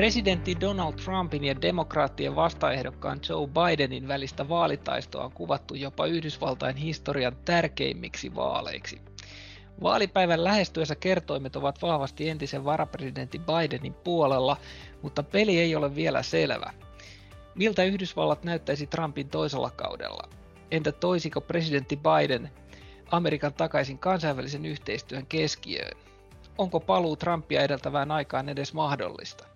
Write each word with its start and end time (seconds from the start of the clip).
Presidentti 0.00 0.60
Donald 0.60 0.94
Trumpin 0.94 1.44
ja 1.44 1.62
demokraattien 1.62 2.36
vastaehdokkaan 2.36 3.20
Joe 3.28 3.48
Bidenin 3.48 4.08
välistä 4.08 4.48
vaalitaistoa 4.48 5.24
on 5.24 5.32
kuvattu 5.32 5.74
jopa 5.74 6.06
Yhdysvaltain 6.06 6.76
historian 6.76 7.36
tärkeimmiksi 7.44 8.34
vaaleiksi. 8.34 9.00
Vaalipäivän 9.82 10.44
lähestyessä 10.44 10.94
kertoimet 10.94 11.56
ovat 11.56 11.82
vahvasti 11.82 12.28
entisen 12.28 12.64
varapresidentti 12.64 13.38
Bidenin 13.38 13.94
puolella, 13.94 14.56
mutta 15.02 15.22
peli 15.22 15.58
ei 15.60 15.76
ole 15.76 15.94
vielä 15.94 16.22
selvä. 16.22 16.72
Miltä 17.54 17.84
Yhdysvallat 17.84 18.44
näyttäisi 18.44 18.86
Trumpin 18.86 19.28
toisella 19.28 19.70
kaudella? 19.70 20.28
Entä 20.70 20.92
toisiko 20.92 21.40
presidentti 21.40 21.96
Biden 21.96 22.50
Amerikan 23.10 23.54
takaisin 23.54 23.98
kansainvälisen 23.98 24.66
yhteistyön 24.66 25.26
keskiöön? 25.26 25.98
Onko 26.58 26.80
paluu 26.80 27.16
Trumpia 27.16 27.62
edeltävään 27.62 28.10
aikaan 28.10 28.48
edes 28.48 28.74
mahdollista? 28.74 29.49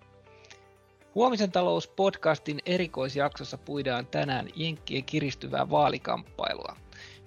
Huomisen 1.15 1.51
talous 1.51 1.87
podcastin 1.87 2.59
erikoisjaksossa 2.65 3.57
puidaan 3.57 4.07
tänään 4.07 4.49
Jenkkien 4.55 5.03
kiristyvää 5.03 5.69
vaalikamppailua. 5.69 6.75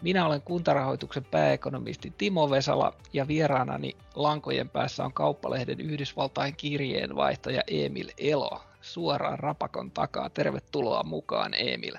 Minä 0.03 0.27
olen 0.27 0.43
kuntarahoituksen 0.43 1.25
pääekonomisti 1.25 2.13
Timo 2.19 2.51
Vesala 2.51 2.93
ja 3.13 3.29
vieraanani 3.29 3.97
lankojen 4.15 4.69
päässä 4.69 5.05
on 5.05 5.13
kauppalehden 5.13 5.81
Yhdysvaltain 5.81 6.57
kirjeenvaihtaja 6.57 7.63
Emil 7.67 8.09
Elo. 8.19 8.61
Suoraan 8.81 9.39
rapakon 9.39 9.91
takaa. 9.91 10.31
Tervetuloa 10.31 11.03
mukaan 11.03 11.55
Emil. 11.55 11.97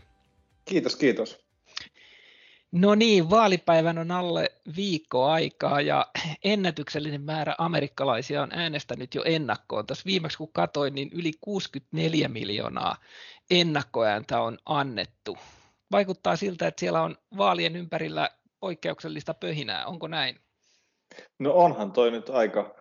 Kiitos, 0.66 0.96
kiitos. 0.96 1.49
No 2.72 2.96
niin, 2.96 3.30
vaalipäivän 3.30 3.98
on 3.98 4.12
alle 4.12 4.52
viikko 4.76 5.26
aikaa 5.26 5.82
ja 5.82 6.08
ennätyksellinen 6.44 7.22
määrä 7.22 7.56
amerikkalaisia 7.58 8.42
on 8.42 8.50
äänestänyt 8.52 9.16
jo 9.16 9.24
ennakkoon. 9.26 9.86
Tuossa 9.86 10.06
viimeksi 10.06 10.38
kun 10.38 10.54
katsoin, 10.54 10.96
niin 10.96 11.10
yli 11.14 11.32
64 11.42 12.28
miljoonaa 12.28 12.96
ennakkoääntä 13.52 14.42
on 14.42 14.58
annettu. 14.66 15.38
Vaikuttaa 15.92 16.36
siltä, 16.36 16.68
että 16.68 16.80
siellä 16.80 17.02
on 17.02 17.16
vaalien 17.38 17.76
ympärillä 17.76 18.30
poikkeuksellista 18.60 19.34
pöhinää. 19.34 19.86
Onko 19.86 20.08
näin? 20.08 20.40
No 21.40 21.54
onhan 21.54 21.92
toi 21.92 22.12
nyt 22.12 22.30
aika, 22.30 22.76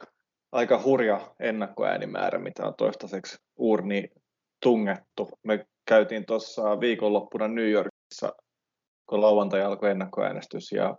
aika 0.52 0.82
hurja 0.82 1.34
ennakkoäänimäärä, 1.40 2.38
mitä 2.38 2.66
on 2.66 2.74
toistaiseksi 2.74 3.38
urni 3.56 4.10
tungettu. 4.62 5.30
Me 5.42 5.66
käytiin 5.86 6.26
tuossa 6.26 6.80
viikonloppuna 6.80 7.48
New 7.48 7.70
Yorkissa 7.70 8.32
kun 9.08 9.20
lauantai 9.20 9.62
alkoi 9.62 9.90
ennakkoäänestys 9.90 10.72
ja 10.72 10.96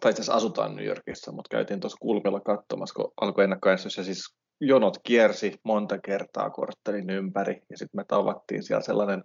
tai 0.00 0.10
itse 0.10 0.22
asiassa 0.22 0.34
asutaan 0.34 0.76
New 0.76 0.86
Yorkissa, 0.86 1.32
mutta 1.32 1.48
käytiin 1.56 1.80
tuossa 1.80 1.98
kulmilla 2.00 2.40
katsomassa, 2.40 2.94
kun 2.94 3.12
alkoi 3.20 3.44
ennakkoäänestys 3.44 3.96
ja 3.96 4.04
siis 4.04 4.34
jonot 4.60 4.98
kiersi 5.02 5.60
monta 5.64 5.98
kertaa 5.98 6.50
korttelin 6.50 7.10
ympäri 7.10 7.62
ja 7.70 7.78
sitten 7.78 7.98
me 8.00 8.04
tavattiin 8.08 8.62
siellä 8.62 8.82
sellainen 8.82 9.24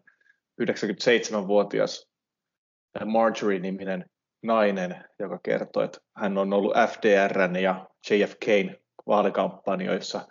97-vuotias 0.62 2.08
Marjorie-niminen 3.06 4.06
nainen, 4.44 5.06
joka 5.20 5.40
kertoi, 5.44 5.86
että 5.86 6.00
hän 6.16 6.38
on 6.38 6.54
ollut 6.54 6.74
FDRn 6.90 7.56
ja 7.56 7.88
JFKn 8.10 8.76
vaalikampanjoissa 9.08 10.28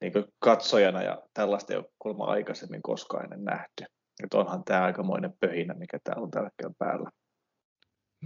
niin 0.00 0.12
katsojana 0.38 1.02
ja 1.02 1.22
tällaista 1.34 1.72
ei 1.72 1.76
ole 1.76 1.86
kuulemma 1.98 2.24
aikaisemmin 2.24 2.82
koskaan 2.82 3.24
ennen 3.24 3.44
nähty. 3.44 3.84
Että 4.24 4.38
onhan 4.38 4.64
tämä 4.64 4.84
aikamoinen 4.84 5.34
pöhinä, 5.40 5.74
mikä 5.74 5.98
täällä 6.04 6.22
on 6.22 6.30
tällä 6.30 6.46
hetkellä 6.46 6.74
päällä. 6.78 7.10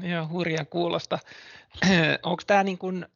Joo, 0.03 0.29
hurja 0.29 0.65
kuulosta. 0.65 1.19
Onko 2.23 2.43
tämä 2.47 2.65
niin 2.65 2.79
kuin 2.79 3.07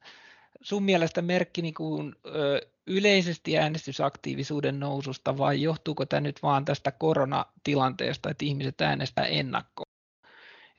sun 0.60 0.82
mielestä 0.82 1.22
merkki 1.22 1.62
niin 1.62 1.74
kuin, 1.74 2.14
ö, 2.26 2.60
yleisesti 2.86 3.58
äänestysaktiivisuuden 3.58 4.80
noususta 4.80 5.38
vai 5.38 5.62
johtuuko 5.62 6.06
tämä 6.06 6.20
nyt 6.20 6.42
vaan 6.42 6.64
tästä 6.64 6.90
koronatilanteesta, 6.90 8.30
että 8.30 8.44
ihmiset 8.44 8.80
äänestää 8.80 9.26
ennakkoon? 9.26 9.86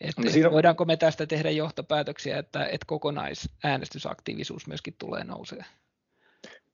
Et, 0.01 0.17
no 0.17 0.31
siinä... 0.31 0.51
Voidaanko 0.51 0.85
me 0.85 0.97
tästä 0.97 1.25
tehdä 1.25 1.49
johtopäätöksiä, 1.49 2.37
että, 2.37 2.65
että 2.65 2.85
kokonaisäänestysaktiivisuus 2.87 4.67
myöskin 4.67 4.95
tulee 4.97 5.23
nousee? 5.23 5.65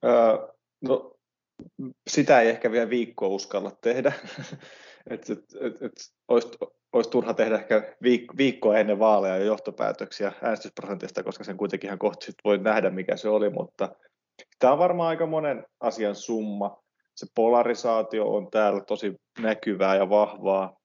Öö, 0.06 0.48
no, 0.82 1.18
sitä 2.08 2.42
ei 2.42 2.50
ehkä 2.50 2.72
vielä 2.72 2.90
viikkoa 2.90 3.30
uskalla 3.30 3.72
tehdä. 3.72 4.12
et, 5.10 5.30
et, 5.30 5.40
et, 5.62 5.82
et, 5.82 5.94
olisi, 6.28 6.48
olisi 6.94 7.10
turha 7.10 7.34
tehdä 7.34 7.56
ehkä 7.56 7.96
viik- 8.04 8.38
viikkoa 8.38 8.78
ennen 8.78 9.00
vaaleja 9.00 9.38
jo 9.38 9.46
johtopäätöksiä 9.46 10.32
äänestysprosentista, 10.42 11.24
koska 11.24 11.44
sen 11.44 11.58
kuitenkin 11.58 11.88
ihan 11.88 12.00
kohta 12.00 12.26
voi 12.44 12.58
nähdä, 12.58 12.90
mikä 12.90 13.18
se 13.18 13.30
oli, 13.30 13.50
mutta 13.50 13.96
tämä 14.60 14.74
on 14.74 14.80
varmaan 14.80 15.10
aika 15.10 15.26
monen 15.26 15.66
asian 15.80 16.16
summa. 16.16 16.84
Se 17.16 17.28
polarisaatio 17.36 18.28
on 18.28 18.52
täällä 18.52 18.82
tosi 18.82 19.16
näkyvää 19.40 19.96
ja 19.96 20.10
vahvaa, 20.10 20.78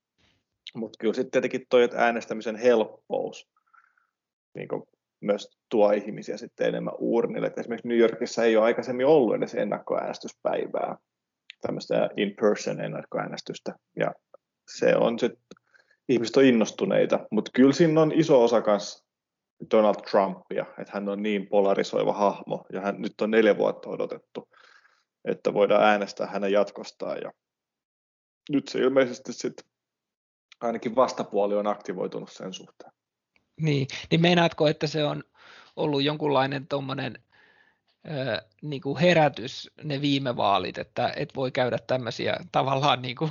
mutta 0.75 0.97
kyllä 1.01 1.15
sitten 1.15 1.31
tietenkin 1.31 1.85
että 1.85 1.99
äänestämisen 1.99 2.57
helppous 2.57 3.49
niin 4.55 4.69
myös 5.21 5.51
tuo 5.69 5.93
ihmisiä 5.93 6.37
sitten 6.37 6.69
enemmän 6.69 6.95
urnille. 6.99 7.47
Et 7.47 7.59
esimerkiksi 7.59 7.89
New 7.89 7.99
Yorkissa 7.99 8.45
ei 8.45 8.57
ole 8.57 8.65
aikaisemmin 8.65 9.07
ollut 9.07 9.35
edes 9.35 9.55
ennakkoäänestyspäivää, 9.55 10.97
tämmöistä 11.63 12.11
in-person 12.17 12.81
ennakkoäänestystä, 12.81 13.75
ja 13.97 14.13
se 14.79 14.97
on 14.97 15.19
sitten, 15.19 15.59
ihmiset 16.09 16.37
on 16.37 16.45
innostuneita, 16.45 17.27
mutta 17.31 17.51
kyllä 17.55 17.73
siinä 17.73 18.01
on 18.01 18.13
iso 18.13 18.45
osa 18.45 18.63
kanssa 18.63 19.05
Donald 19.71 19.95
Trumpia, 20.11 20.67
että 20.79 20.93
hän 20.93 21.09
on 21.09 21.23
niin 21.23 21.47
polarisoiva 21.49 22.13
hahmo, 22.13 22.65
ja 22.73 22.81
hän 22.81 23.03
nyt 23.03 23.21
on 23.21 23.31
neljä 23.31 23.57
vuotta 23.57 23.89
odotettu, 23.89 24.49
että 25.25 25.55
voidaan 25.55 25.85
äänestää 25.85 26.27
hänen 26.27 26.53
jatkostaan, 26.53 27.19
ja 27.23 27.33
nyt 28.51 28.69
se 28.69 28.79
ilmeisesti 28.79 29.33
sitten 29.33 29.65
ainakin 30.61 30.97
vastapuoli 30.97 31.55
on 31.55 31.67
aktivoitunut 31.67 32.33
sen 32.33 32.53
suhteen. 32.53 32.93
Niin, 33.61 33.87
niin 34.11 34.21
meinaatko, 34.21 34.69
että 34.69 34.87
se 34.87 35.05
on 35.05 35.25
ollut 35.77 36.03
jonkunlainen 36.03 36.69
tuommoinen 36.69 37.23
niin 38.63 38.83
kuin 38.83 38.99
herätys 38.99 39.71
ne 39.83 40.01
viime 40.01 40.37
vaalit, 40.37 40.79
että 40.79 41.13
et 41.17 41.37
voi 41.37 41.51
käydä 41.51 41.79
tämmöisiä 41.87 42.37
tavallaan 42.53 43.03
niin 43.03 43.17
kuin 43.17 43.31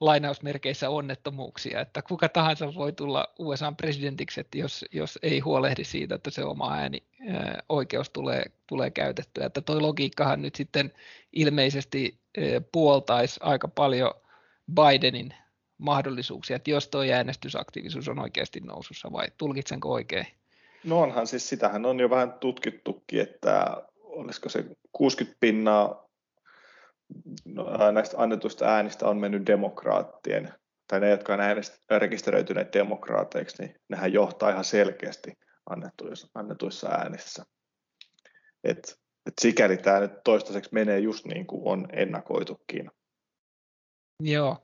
lainausmerkeissä 0.00 0.90
onnettomuuksia, 0.90 1.80
että 1.80 2.02
kuka 2.02 2.28
tahansa 2.28 2.74
voi 2.74 2.92
tulla 2.92 3.34
USA 3.38 3.72
presidentiksi, 3.72 4.40
että 4.40 4.58
jos, 4.58 4.84
jos 4.92 5.18
ei 5.22 5.40
huolehdi 5.40 5.84
siitä, 5.84 6.14
että 6.14 6.30
se 6.30 6.44
oma 6.44 6.74
ääni 6.74 7.02
ää, 7.28 7.62
oikeus 7.68 8.10
tulee, 8.10 8.44
tulee 8.66 8.90
käytettyä. 8.90 9.46
Että 9.46 9.60
toi 9.60 9.80
logiikkahan 9.80 10.42
nyt 10.42 10.54
sitten 10.54 10.92
ilmeisesti 11.32 12.18
puoltaisi 12.72 13.40
aika 13.42 13.68
paljon 13.68 14.10
Bidenin 14.74 15.34
mahdollisuuksia, 15.78 16.56
että 16.56 16.70
jos 16.70 16.88
tuo 16.88 17.02
äänestysaktiivisuus 17.12 18.08
on 18.08 18.18
oikeasti 18.18 18.60
nousussa 18.60 19.12
vai 19.12 19.26
tulkitsenko 19.38 19.92
oikein? 19.92 20.26
No 20.84 21.00
onhan 21.00 21.26
siis, 21.26 21.48
sitähän 21.48 21.86
on 21.86 22.00
jo 22.00 22.10
vähän 22.10 22.32
tutkittukin, 22.32 23.20
että 23.20 23.82
olisiko 24.14 24.48
se 24.48 24.64
60 24.92 25.36
pinnaa 25.40 26.08
no, 27.44 27.92
näistä 27.92 28.16
annetuista 28.18 28.64
äänistä 28.64 29.08
on 29.08 29.16
mennyt 29.16 29.46
demokraattien, 29.46 30.54
tai 30.88 31.00
ne, 31.00 31.10
jotka 31.10 31.34
on 31.34 31.40
rekisteröityneet 31.98 32.72
demokraateiksi, 32.72 33.62
niin 33.62 33.74
nehän 33.88 34.12
johtaa 34.12 34.50
ihan 34.50 34.64
selkeästi 34.64 35.32
annetuissa, 35.70 36.28
annetuissa 36.34 36.88
äänissä. 36.88 37.44
Et, 38.64 38.98
et 39.26 39.34
sikäli 39.40 39.76
tämä 39.76 40.00
nyt 40.00 40.12
toistaiseksi 40.24 40.70
menee 40.72 40.98
just 40.98 41.24
niin 41.24 41.46
kuin 41.46 41.62
on 41.64 41.88
ennakoitukin. 41.92 42.90
Joo. 44.20 44.56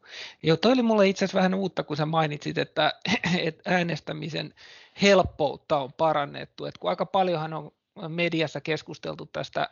Joo, 0.43 0.57
toi 0.57 0.73
oli 0.73 0.83
mulle 0.83 1.09
itse 1.09 1.25
asiassa 1.25 1.39
vähän 1.39 1.55
uutta, 1.55 1.83
kun 1.83 1.97
sä 1.97 2.07
mainitsit, 2.07 2.59
että, 2.59 2.93
että 3.47 3.63
äänestämisen 3.75 4.55
helppoutta 5.03 5.79
on 5.79 5.93
parannettu. 5.93 6.65
Et 6.65 6.79
kun 6.79 6.91
aika 6.91 7.07
paljonhan 7.07 7.55
on 7.55 7.73
mediassa 8.09 8.61
keskusteltu 8.61 9.27
tästä, 9.27 9.71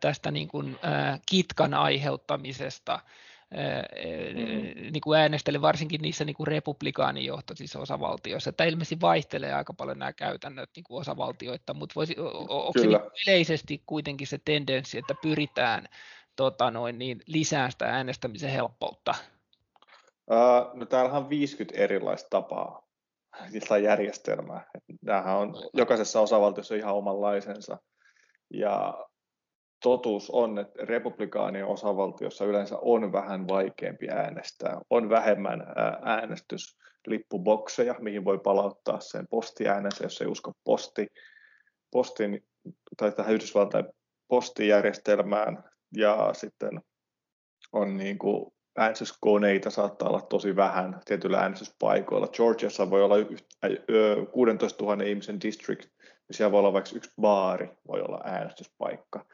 tästä 0.00 0.30
niin 0.30 0.48
kuin, 0.48 0.78
kitkan 1.26 1.74
aiheuttamisesta, 1.74 3.00
mm-hmm. 3.50 4.92
niin 4.92 5.00
kuin 5.00 5.20
äänesteli 5.20 5.62
varsinkin 5.62 6.00
niissä 6.00 6.24
niin 6.24 6.36
kuin 6.36 6.46
republikaanijohtoisissa 6.46 7.80
osavaltioissa. 7.80 8.52
Tämä 8.52 8.68
ilmeisesti 8.68 9.00
vaihtelee 9.00 9.54
aika 9.54 9.74
paljon 9.74 9.98
nämä 9.98 10.12
käytännöt 10.12 10.70
niin 10.76 10.84
kuin 10.84 11.00
osavaltioita, 11.00 11.74
mutta 11.74 11.92
voisi, 11.96 12.16
onko 12.18 12.72
se 12.80 12.86
niin 12.86 13.00
yleisesti 13.26 13.82
kuitenkin 13.86 14.26
se 14.26 14.38
tendenssi, 14.44 14.98
että 14.98 15.14
pyritään 15.22 15.88
tota 16.36 16.70
noin, 16.70 16.98
niin 16.98 17.20
lisää 17.26 17.70
sitä 17.70 17.84
äänestämisen 17.84 18.50
helppoutta? 18.50 19.14
Uh, 20.30 20.78
no 20.78 20.86
täällähän 20.86 21.22
on 21.22 21.28
50 21.28 21.78
erilaista 21.78 22.30
tapaa 22.30 22.85
tai 23.68 23.84
järjestelmää. 23.84 24.64
Nämähän 25.02 25.36
on 25.36 25.54
jokaisessa 25.74 26.20
osavaltiossa 26.20 26.74
ihan 26.74 26.94
omanlaisensa. 26.94 27.78
Ja 28.54 29.04
totuus 29.82 30.30
on, 30.30 30.58
että 30.58 30.84
republikaanien 30.84 31.66
osavaltiossa 31.66 32.44
yleensä 32.44 32.76
on 32.82 33.12
vähän 33.12 33.48
vaikeampi 33.48 34.08
äänestää. 34.08 34.80
On 34.90 35.08
vähemmän 35.08 35.66
äänestyslippuboxeja, 36.02 37.94
mihin 38.00 38.24
voi 38.24 38.38
palauttaa 38.38 39.00
sen 39.00 39.26
postiäänensä, 39.30 40.04
jos 40.04 40.20
ei 40.20 40.26
usko 40.26 40.52
posti, 40.64 41.06
postin 41.90 42.46
tai 42.96 43.12
tähän 43.12 43.34
Yhdysvaltain 43.34 43.84
postijärjestelmään 44.28 45.64
ja 45.96 46.30
sitten 46.32 46.80
on 47.72 47.96
niin 47.96 48.18
kuin 48.18 48.52
äänestyskoneita 48.76 49.70
saattaa 49.70 50.08
olla 50.08 50.20
tosi 50.20 50.56
vähän 50.56 51.00
tietyillä 51.04 51.38
äänestyspaikoilla. 51.38 52.28
Georgiassa 52.28 52.90
voi 52.90 53.02
olla 53.02 53.16
16 54.32 54.84
000 54.84 55.04
ihmisen 55.04 55.40
district, 55.40 55.90
niin 56.02 56.36
siellä 56.36 56.52
voi 56.52 56.58
olla 56.58 56.72
vaikka 56.72 56.90
yksi 56.94 57.10
baari, 57.20 57.68
voi 57.88 58.00
olla 58.00 58.20
äänestyspaikka. 58.24 59.26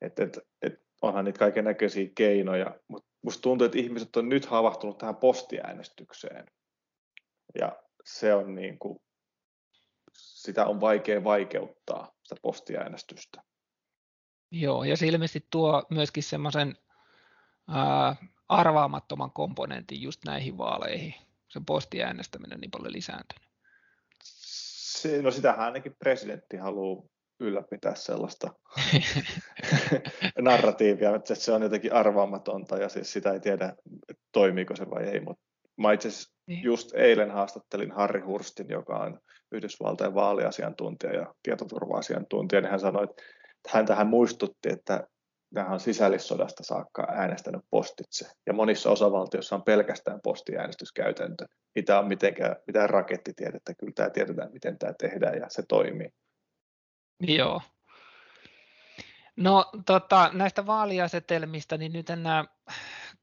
Et, 0.00 0.18
et, 0.18 0.38
et 0.62 0.82
onhan 1.02 1.24
niitä 1.24 1.38
kaiken 1.38 1.64
näköisiä 1.64 2.08
keinoja, 2.14 2.74
mutta 2.88 3.08
musta 3.22 3.42
tuntuu, 3.42 3.64
että 3.64 3.78
ihmiset 3.78 4.16
on 4.16 4.28
nyt 4.28 4.46
havahtunut 4.46 4.98
tähän 4.98 5.16
postiäänestykseen. 5.16 6.46
Ja 7.58 7.76
se 8.04 8.34
on 8.34 8.54
niin 8.54 8.78
kuin, 8.78 8.98
sitä 10.12 10.66
on 10.66 10.80
vaikea 10.80 11.24
vaikeuttaa, 11.24 12.12
sitä 12.22 12.40
postiäänestystä. 12.42 13.42
Joo, 14.50 14.84
ja 14.84 14.96
se 14.96 15.06
ilmeisesti 15.06 15.46
tuo 15.50 15.82
myöskin 15.90 16.22
semmoisen 16.22 16.76
arvaamattoman 18.48 19.32
komponentin 19.32 20.02
just 20.02 20.20
näihin 20.24 20.58
vaaleihin. 20.58 21.14
Se 21.48 21.60
postiäänestäminen 21.66 22.60
niin 22.60 22.70
paljon 22.70 22.92
lisääntynyt. 22.92 23.48
Se, 24.22 25.22
no 25.22 25.30
sitähän 25.30 25.60
ainakin 25.60 25.96
presidentti 25.98 26.56
haluaa 26.56 27.04
ylläpitää 27.40 27.94
sellaista 27.94 28.54
narratiivia, 30.40 31.16
että 31.16 31.34
se 31.34 31.52
on 31.52 31.62
jotenkin 31.62 31.92
arvaamatonta 31.92 32.76
ja 32.76 32.88
siis 32.88 33.12
sitä 33.12 33.32
ei 33.32 33.40
tiedä, 33.40 33.74
toimiiko 34.32 34.76
se 34.76 34.90
vai 34.90 35.04
ei, 35.04 35.20
mutta 35.20 35.42
mä 35.76 35.92
itse 35.92 36.08
niin. 36.46 36.62
just 36.62 36.94
eilen 36.94 37.30
haastattelin 37.30 37.92
Harri 37.92 38.20
Hurstin, 38.20 38.68
joka 38.68 38.96
on 38.96 39.20
Yhdysvaltain 39.52 40.14
vaaliasiantuntija 40.14 41.14
ja 41.14 41.34
tietoturva-asiantuntija, 41.42 42.60
niin 42.60 42.70
hän 42.70 42.80
sanoi, 42.80 43.04
että 43.04 43.22
hän 43.68 43.86
tähän 43.86 44.06
muistutti, 44.06 44.68
että 44.72 45.06
nämä 45.54 45.68
on 45.68 45.80
sisällissodasta 45.80 46.62
saakka 46.62 47.06
äänestänyt 47.10 47.62
postitse. 47.70 48.30
Ja 48.46 48.52
monissa 48.52 48.90
osavaltioissa 48.90 49.56
on 49.56 49.62
pelkästään 49.62 50.20
postiäänestyskäytäntö. 50.22 51.46
Mitä 51.74 51.98
on 51.98 52.08
mitenkään, 52.08 52.56
mitään 52.66 52.90
rakettitiedettä, 52.90 53.74
kyllä 53.74 53.92
tämä 53.94 54.10
tiedetään, 54.10 54.52
miten 54.52 54.78
tämä 54.78 54.92
tehdään 54.98 55.38
ja 55.38 55.46
se 55.48 55.62
toimii. 55.68 56.08
Joo. 57.20 57.60
No 59.36 59.64
tota, 59.86 60.30
näistä 60.32 60.66
vaaliasetelmista, 60.66 61.76
niin 61.76 61.92
nyt 61.92 62.08
nämä 62.08 62.44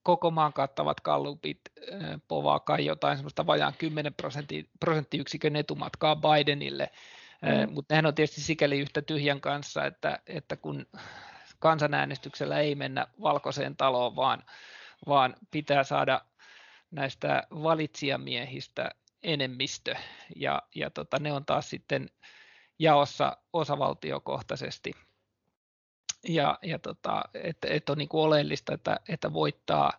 koko 0.04 0.32
maan 0.32 0.54
kattavat 0.54 1.02
kallupit 1.02 1.62
povaa 2.28 2.60
kai 2.60 2.86
jotain 2.86 3.18
semmoista 3.18 3.46
vajaan 3.46 3.74
10 3.78 4.14
prosentti, 4.14 4.70
prosenttiyksikön 4.80 5.56
etumatkaa 5.56 6.16
Bidenille, 6.16 6.90
mm. 7.42 7.74
mutta 7.74 7.94
nehän 7.94 8.06
on 8.06 8.16
tietysti 8.16 8.42
sikäli 8.42 8.80
yhtä 8.80 9.02
tyhjän 9.02 9.42
kanssa, 9.42 9.86
että, 9.86 10.20
että 10.28 10.58
kun 10.58 10.86
kansanäänestyksellä 11.62 12.60
ei 12.60 12.76
mennä 12.76 13.08
valkoiseen 13.22 13.76
taloon, 13.76 14.16
vaan, 14.16 14.44
vaan 15.08 15.36
pitää 15.52 15.84
saada 15.84 16.22
näistä 16.92 17.44
valitsijamiehistä 17.52 18.92
enemmistö, 19.24 19.96
ja, 20.36 20.62
ja 20.76 20.90
tota, 20.90 21.18
ne 21.20 21.34
on 21.34 21.46
taas 21.46 21.70
sitten 21.70 22.10
jaossa 22.80 23.38
osavaltiokohtaisesti. 23.54 24.92
Ja, 26.28 26.60
ja 26.62 26.80
tota, 26.80 27.24
että 27.34 27.68
et 27.72 27.90
on 27.90 27.98
niin 27.98 28.10
kuin 28.10 28.22
oleellista, 28.22 28.74
että, 28.74 29.00
että 29.10 29.34
voittaa 29.34 29.92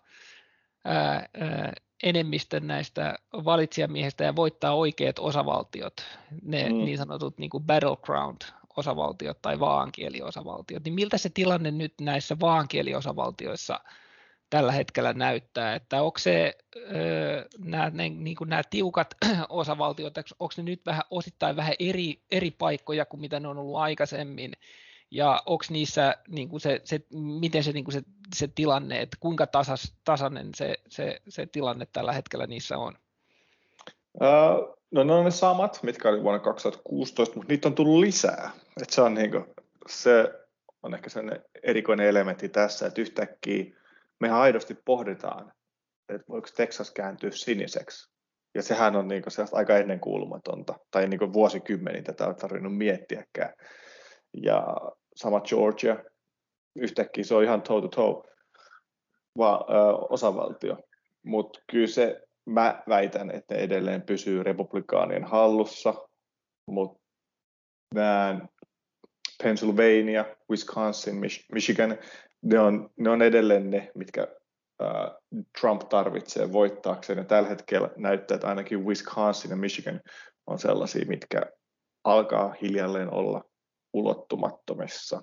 ää, 0.85 1.29
ää, 1.35 1.73
enemmistön 2.03 2.67
näistä 2.67 3.15
valitsijamiehistä 3.33 4.25
ja 4.25 4.37
voittaa 4.37 4.75
oikeat 4.75 5.19
osavaltiot, 5.19 6.07
ne 6.43 6.69
mm. 6.69 6.85
niin 6.85 6.99
sanotut 6.99 7.39
niin 7.39 7.51
kuin 7.51 7.65
battleground 7.65 8.43
osavaltiot 8.77 9.43
tai 9.43 9.61
vaankieliosavaltiot, 9.61 10.85
niin 10.85 10.95
miltä 10.95 11.19
se 11.19 11.31
tilanne 11.35 11.71
nyt 11.71 11.95
näissä 12.01 12.37
vaankieliosavaltioissa 12.41 13.81
tällä 14.51 14.73
hetkellä 14.73 15.13
näyttää, 15.13 15.75
että 15.75 16.03
onko 16.03 16.19
se 16.19 16.59
nämä, 17.59 17.91
ne, 17.91 18.09
niin 18.09 18.37
kuin 18.37 18.51
nämä 18.51 18.63
tiukat 18.71 19.15
osavaltiot, 19.49 20.19
onko 20.19 20.55
ne 20.57 20.63
nyt 20.63 20.87
vähän 20.87 21.03
osittain 21.11 21.57
vähän 21.57 21.75
eri, 21.79 22.23
eri 22.31 22.51
paikkoja 22.51 23.05
kuin 23.05 23.21
mitä 23.21 23.41
ne 23.41 23.49
on 23.49 23.59
ollut 23.59 23.77
aikaisemmin, 23.77 24.53
ja 25.11 25.43
onko 25.47 25.65
niissä 25.71 26.17
niin 26.29 26.49
kuin 26.49 26.61
se, 26.61 26.81
se, 26.85 27.01
miten 27.11 27.65
se, 27.65 27.73
niin 27.73 27.85
kuin 27.85 27.93
se, 27.93 28.03
se 28.35 28.49
tilanne, 28.49 29.01
että 29.01 29.17
kuinka 29.21 29.47
tasas, 29.47 29.95
tasainen 30.05 30.51
se, 30.57 30.75
se, 30.89 31.23
se 31.29 31.47
tilanne 31.47 31.87
tällä 31.87 32.13
hetkellä 32.13 32.47
niissä 32.47 32.79
on? 32.79 32.99
Uh, 34.21 34.79
no 34.91 35.05
ne 35.05 35.13
on 35.13 35.25
ne 35.25 35.31
samat, 35.31 35.83
mitkä 35.83 36.09
oli 36.09 36.23
vuonna 36.23 36.41
2016, 36.41 37.37
mutta 37.37 37.53
niitä 37.53 37.69
on 37.69 37.75
tullut 37.75 38.01
lisää. 38.01 38.51
Et 38.83 38.91
se, 38.91 39.03
on 39.03 39.15
niinku, 39.15 39.45
se 39.89 40.33
on 40.83 40.95
ehkä 40.95 41.11
sellainen 41.11 41.45
erikoinen 41.63 42.07
elementti 42.07 42.49
tässä, 42.49 42.87
että 42.87 43.01
yhtäkkiä 43.01 43.65
me 44.21 44.31
aidosti 44.31 44.75
pohditaan, 44.85 45.53
että 46.09 46.29
voiko 46.29 46.49
Texas 46.57 46.91
kääntyä 46.91 47.31
siniseksi. 47.31 48.13
Ja 48.55 48.63
sehän 48.63 48.97
on 48.97 49.09
niinku 49.09 49.31
aika 49.53 49.77
ennenkuulumatonta, 49.77 50.75
tai 50.91 51.09
niinku 51.09 51.33
vuosikymmeniä 51.33 52.03
tätä 52.03 52.27
on 52.27 52.37
tarvinnut 52.37 52.77
miettiäkään. 52.77 53.55
Ja 54.43 54.77
sama 55.17 55.41
Georgia, 55.41 55.97
yhtäkkiä 56.77 57.25
se 57.25 57.35
on 57.35 57.45
ihan 57.45 57.63
toe-to-toe 57.63 58.23
va, 59.39 59.67
osavaltio. 60.11 60.77
Mutta 61.23 61.61
kyllä 61.71 61.87
se 61.87 62.23
mä 62.47 62.83
väitän, 62.89 63.31
että 63.31 63.55
ne 63.55 63.61
edelleen 63.61 64.03
pysyy 64.03 64.43
republikaanien 64.43 65.25
hallussa, 65.25 65.95
mutta 66.67 67.01
näen 67.95 68.49
Pennsylvania, 69.43 70.25
Wisconsin, 70.51 71.17
Michigan, 71.53 71.99
ne 72.43 72.59
on, 72.59 72.91
ne 72.97 73.11
on 73.11 73.23
edelleen 73.23 73.71
ne, 73.71 73.91
mitkä 73.95 74.29
Trump 75.61 75.83
tarvitsee 75.89 76.53
voittaakseen. 76.53 77.19
Ja 77.19 77.25
tällä 77.25 77.49
hetkellä 77.49 77.91
näyttää, 77.97 78.35
että 78.35 78.49
ainakin 78.49 78.85
Wisconsin 78.85 79.51
ja 79.51 79.57
Michigan 79.57 80.01
on 80.47 80.59
sellaisia, 80.59 81.07
mitkä 81.09 81.41
alkaa 82.05 82.55
hiljalleen 82.63 83.15
olla 83.15 83.45
ulottumattomissa. 83.93 85.21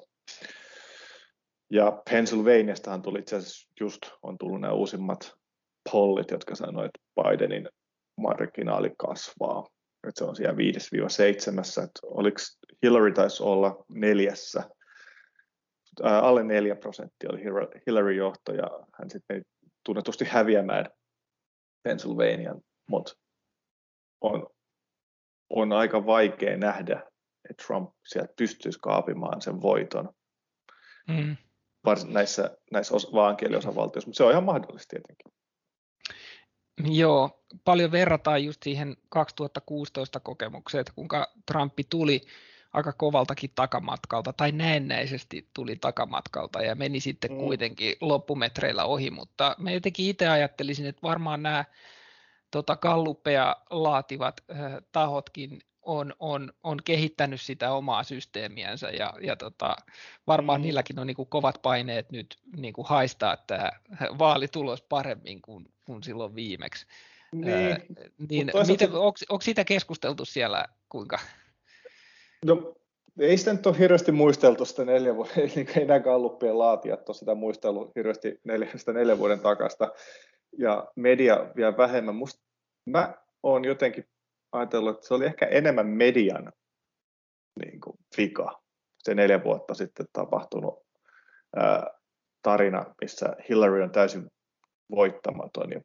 Ja 1.72 2.02
Pennsylvaniastahan 2.10 3.02
tuli 3.02 3.20
itse 3.20 3.36
asiassa 3.36 3.68
just, 3.80 4.00
on 4.24 4.38
tullut 4.38 4.62
nämä 4.62 4.74
uusimmat 4.74 5.34
pollit, 5.92 6.32
jotka 6.32 6.56
sanoivat, 6.56 6.86
että 6.86 7.09
Bidenin 7.24 7.70
marginaali 8.18 8.92
kasvaa. 8.98 9.68
Että 10.08 10.20
se 10.20 10.26
on 10.26 10.36
siellä 10.36 10.54
5-7, 10.54 10.58
että 11.84 12.00
oliko 12.04 12.38
Hillary 12.84 13.12
taisi 13.12 13.44
olla 13.44 13.86
neljässä, 13.90 14.70
ää, 16.04 16.20
alle 16.20 16.44
4 16.44 16.76
prosenttia 16.76 17.30
oli 17.32 17.44
Hillary 17.88 18.14
johto 18.14 18.54
ja 18.54 18.70
hän 19.00 19.10
sitten 19.10 19.42
tunnetusti 19.86 20.26
häviämään 20.26 20.86
Pennsylvanian, 21.84 22.62
mutta 22.90 23.14
on, 24.22 24.48
on 25.50 25.74
aika 25.74 26.06
vaikea 26.06 26.58
nähdä, 26.58 27.04
että 27.50 27.64
Trump 27.68 27.90
sieltä 28.08 28.34
pystyisi 28.38 28.80
kaapimaan 28.82 29.42
sen 29.42 29.62
voiton. 29.62 30.10
Mm. 31.08 31.38
Näissä, 32.08 32.58
näissä 32.72 32.96
vaankieliosavaltioissa, 33.14 34.10
mutta 34.10 34.18
se 34.18 34.24
on 34.24 34.32
ihan 34.32 34.44
mahdollista 34.44 34.90
tietenkin. 34.90 35.39
Joo, 36.84 37.44
paljon 37.66 37.92
verrataan 37.92 38.44
just 38.44 38.64
siihen 38.64 38.98
2016 39.10 40.20
kokemukseen, 40.20 40.80
että 40.80 40.94
kuinka 40.96 41.34
Trumpi 41.46 41.84
tuli 41.84 42.22
aika 42.74 42.94
kovaltakin 42.94 43.52
takamatkalta 43.56 44.34
tai 44.34 44.52
näennäisesti 44.52 45.50
tuli 45.54 45.76
takamatkalta 45.76 46.62
ja 46.62 46.76
meni 46.76 47.00
sitten 47.00 47.32
mm. 47.32 47.38
kuitenkin 47.38 47.96
loppumetreillä 48.02 48.86
ohi, 48.86 49.12
mutta 49.12 49.56
mä 49.58 49.72
jotenkin 49.72 50.06
itse 50.06 50.28
ajattelisin, 50.28 50.86
että 50.86 51.02
varmaan 51.02 51.44
nämä 51.44 51.66
tota, 52.52 52.76
kalluppeja 52.76 53.56
laativat 53.70 54.42
äh, 54.52 54.74
tahotkin 54.92 55.60
on, 55.82 56.14
on, 56.20 56.54
on 56.64 56.78
kehittänyt 56.86 57.42
sitä 57.42 57.74
omaa 57.74 58.04
systeemiänsä 58.04 58.90
ja, 58.90 59.14
ja 59.22 59.36
tota, 59.36 59.76
varmaan 60.28 60.62
mm. 60.62 60.64
niilläkin 60.64 61.00
on 61.00 61.08
niin 61.08 61.16
kuin 61.16 61.30
kovat 61.30 61.62
paineet 61.62 62.12
nyt 62.12 62.38
niin 62.58 62.74
kuin 62.74 62.88
haistaa 62.88 63.38
tämä 63.48 63.70
vaalitulos 64.20 64.82
paremmin 64.82 65.42
kuin, 65.42 65.66
kuin 65.86 66.04
silloin 66.04 66.36
viimeksi. 66.36 66.86
Niin, 67.32 67.54
Ää, 67.54 67.80
niin 68.30 68.52
miten, 68.68 68.92
onko, 68.94 69.20
onko 69.30 69.42
sitä 69.42 69.64
keskusteltu 69.64 70.26
siellä 70.26 70.66
kuinka? 70.90 71.20
No, 72.46 72.76
ei 73.20 73.38
sitä 73.38 73.54
nyt 73.54 73.66
ole 73.66 73.80
hirveästi 73.80 74.12
muisteltu 74.12 74.66
sitä 74.66 74.86
neljä 74.86 75.16
vuotta, 75.16 75.42
ei 75.76 75.86
nämä 75.86 76.00
kalluppien 76.00 76.60
laatijat 76.60 77.10
ole 77.10 77.18
sitä 77.18 77.36
muistellut 77.36 77.92
hirveästi 77.96 78.40
neljä, 78.44 78.70
sitä 78.76 78.94
neljän 78.94 79.20
vuoden 79.20 79.40
takasta, 79.40 79.92
ja 80.58 80.88
media 80.96 81.46
vielä 81.56 81.78
vähemmän. 81.78 82.16
Musta, 82.16 82.42
mä 82.86 83.14
oon 83.44 83.66
jotenkin 83.66 84.06
ajatellut, 84.52 84.96
että 84.96 85.08
se 85.08 85.14
oli 85.14 85.26
ehkä 85.26 85.46
enemmän 85.46 85.88
median 85.88 86.52
niin 87.60 87.82
kuin, 87.82 87.98
vika. 88.18 88.62
Se 89.00 89.16
neljä 89.16 89.44
vuotta 89.44 89.74
sitten 89.74 90.06
tapahtunut 90.14 90.80
ää, 91.56 91.88
tarina, 92.42 92.86
missä 93.02 93.36
Hillary 93.50 93.84
on 93.84 93.92
täysin 93.92 94.28
voittamaton 94.92 95.72
ja 95.72 95.82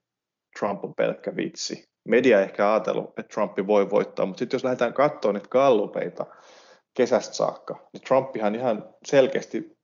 Trump 0.58 0.84
on 0.84 0.94
pelkkä 0.94 1.36
vitsi. 1.36 1.84
Media 2.08 2.40
ehkä 2.40 2.72
ajatellut, 2.72 3.08
että 3.08 3.34
Trumpi 3.34 3.66
voi 3.66 3.90
voittaa, 3.90 4.26
mutta 4.26 4.38
sitten 4.38 4.54
jos 4.56 4.64
lähdetään 4.64 4.94
katsomaan 4.94 5.34
niitä 5.34 5.48
kallupeita 5.48 6.26
kesästä 6.96 7.34
saakka, 7.34 7.88
niin 7.92 8.02
Trumpihan 8.02 8.54
ihan 8.54 8.94
selkeästi 9.04 9.76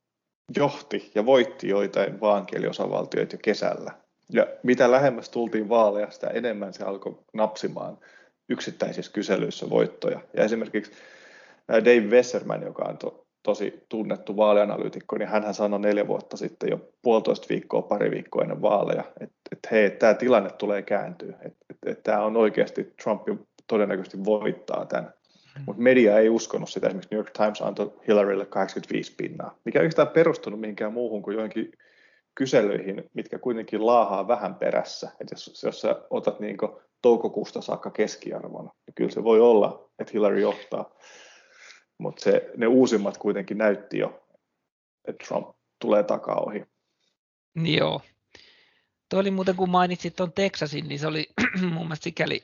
johti 0.56 1.12
ja 1.14 1.26
voitti 1.26 1.68
joitain 1.68 2.20
vaankieliosavaltioita 2.20 3.34
jo 3.34 3.38
kesällä. 3.42 3.92
Ja 4.32 4.46
mitä 4.62 4.90
lähemmäs 4.90 5.30
tultiin 5.30 5.68
vaaleja, 5.68 6.10
sitä 6.10 6.26
enemmän 6.26 6.74
se 6.74 6.84
alkoi 6.84 7.18
napsimaan 7.34 7.98
yksittäisissä 8.50 9.12
kyselyissä 9.12 9.70
voittoja. 9.70 10.20
Ja 10.34 10.44
esimerkiksi 10.44 10.92
Dave 11.68 12.00
Wesserman, 12.00 12.62
joka 12.62 12.84
on 12.84 12.98
to, 12.98 13.26
tosi 13.42 13.84
tunnettu 13.88 14.36
vaalianalyytikko, 14.36 15.18
niin 15.18 15.28
hän 15.28 15.54
sanoi 15.54 15.80
neljä 15.80 16.06
vuotta 16.06 16.36
sitten 16.36 16.70
jo 16.70 16.88
puolitoista 17.02 17.46
viikkoa, 17.50 17.82
pari 17.82 18.10
viikkoa 18.10 18.42
ennen 18.42 18.62
vaaleja, 18.62 19.04
että, 19.20 19.36
että 19.52 19.68
hei, 19.72 19.90
tämä 19.90 20.14
tilanne 20.14 20.50
tulee 20.50 20.82
kääntyä, 20.82 21.34
että, 21.34 21.64
että, 21.70 21.90
että 21.90 22.02
tämä 22.02 22.24
on 22.24 22.36
oikeasti, 22.36 22.94
Trump 23.02 23.22
todennäköisesti 23.66 24.24
voittaa 24.24 24.86
tämän. 24.86 25.12
Mm. 25.58 25.62
Mutta 25.66 25.82
media 25.82 26.18
ei 26.18 26.28
uskonut 26.28 26.70
sitä, 26.70 26.86
esimerkiksi 26.86 27.14
New 27.14 27.18
York 27.18 27.30
Times 27.30 27.62
antoi 27.62 27.92
Hillarylle 28.08 28.46
85 28.46 29.14
pinnaa, 29.16 29.58
mikä 29.64 29.78
ei 29.78 29.82
oikeastaan 29.82 30.08
perustunut 30.08 30.60
mihinkään 30.60 30.92
muuhun 30.92 31.22
kuin 31.22 31.34
joihinkin 31.34 31.72
kyselyihin, 32.34 33.10
mitkä 33.14 33.38
kuitenkin 33.38 33.86
laahaa 33.86 34.28
vähän 34.28 34.54
perässä. 34.54 35.10
Et 35.20 35.30
jos, 35.30 35.62
jos 35.64 35.80
sä 35.80 36.02
otat 36.10 36.40
niin 36.40 36.56
toukokuusta 37.02 37.60
saakka 37.60 37.90
keskiarvon, 37.90 38.64
niin 38.64 38.94
kyllä 38.94 39.10
se 39.10 39.24
voi 39.24 39.40
olla, 39.40 39.90
että 39.98 40.12
Hillary 40.12 40.40
johtaa. 40.40 40.94
Mutta 41.98 42.30
ne 42.56 42.66
uusimmat 42.66 43.18
kuitenkin 43.18 43.58
näytti 43.58 43.98
jo, 43.98 44.22
että 45.08 45.24
Trump 45.26 45.48
tulee 45.78 46.02
takaa 46.02 46.40
ohi. 46.40 46.64
Joo. 47.54 48.00
Tuo 49.08 49.20
oli 49.20 49.30
muuten, 49.30 49.56
kun 49.56 49.70
mainitsit 49.70 50.16
tuon 50.16 50.32
Texasin, 50.32 50.88
niin 50.88 50.98
se 50.98 51.06
oli 51.06 51.28
mun 51.60 51.82
mielestä 51.82 52.04
sikäli 52.04 52.42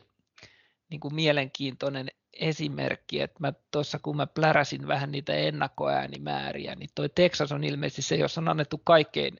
niin 0.90 1.00
kuin 1.00 1.14
mielenkiintoinen 1.14 2.08
esimerkki, 2.32 3.20
että 3.20 3.36
mä 3.40 3.52
tuossa 3.70 3.98
kun 3.98 4.16
mä 4.16 4.26
pläräsin 4.26 4.88
vähän 4.88 5.12
niitä 5.12 5.34
ennakkoäänimääriä, 5.34 6.74
niin 6.74 6.90
toi 6.94 7.08
Texas 7.08 7.52
on 7.52 7.64
ilmeisesti 7.64 8.02
se, 8.02 8.16
jossa 8.16 8.40
on 8.40 8.48
annettu 8.48 8.80
kaikkein 8.84 9.36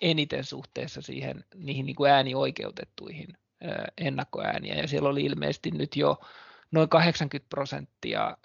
eniten 0.00 0.44
suhteessa 0.44 1.02
siihen, 1.02 1.44
niihin 1.54 1.86
niin 1.86 1.96
kuin 1.96 2.10
äänioikeutettuihin 2.10 3.28
ennakkoääniä, 3.98 4.74
ja 4.74 4.88
siellä 4.88 5.08
oli 5.08 5.24
ilmeisesti 5.24 5.70
nyt 5.70 5.96
jo 5.96 6.20
noin 6.70 6.88
80 6.88 7.48
prosenttia 7.48 8.36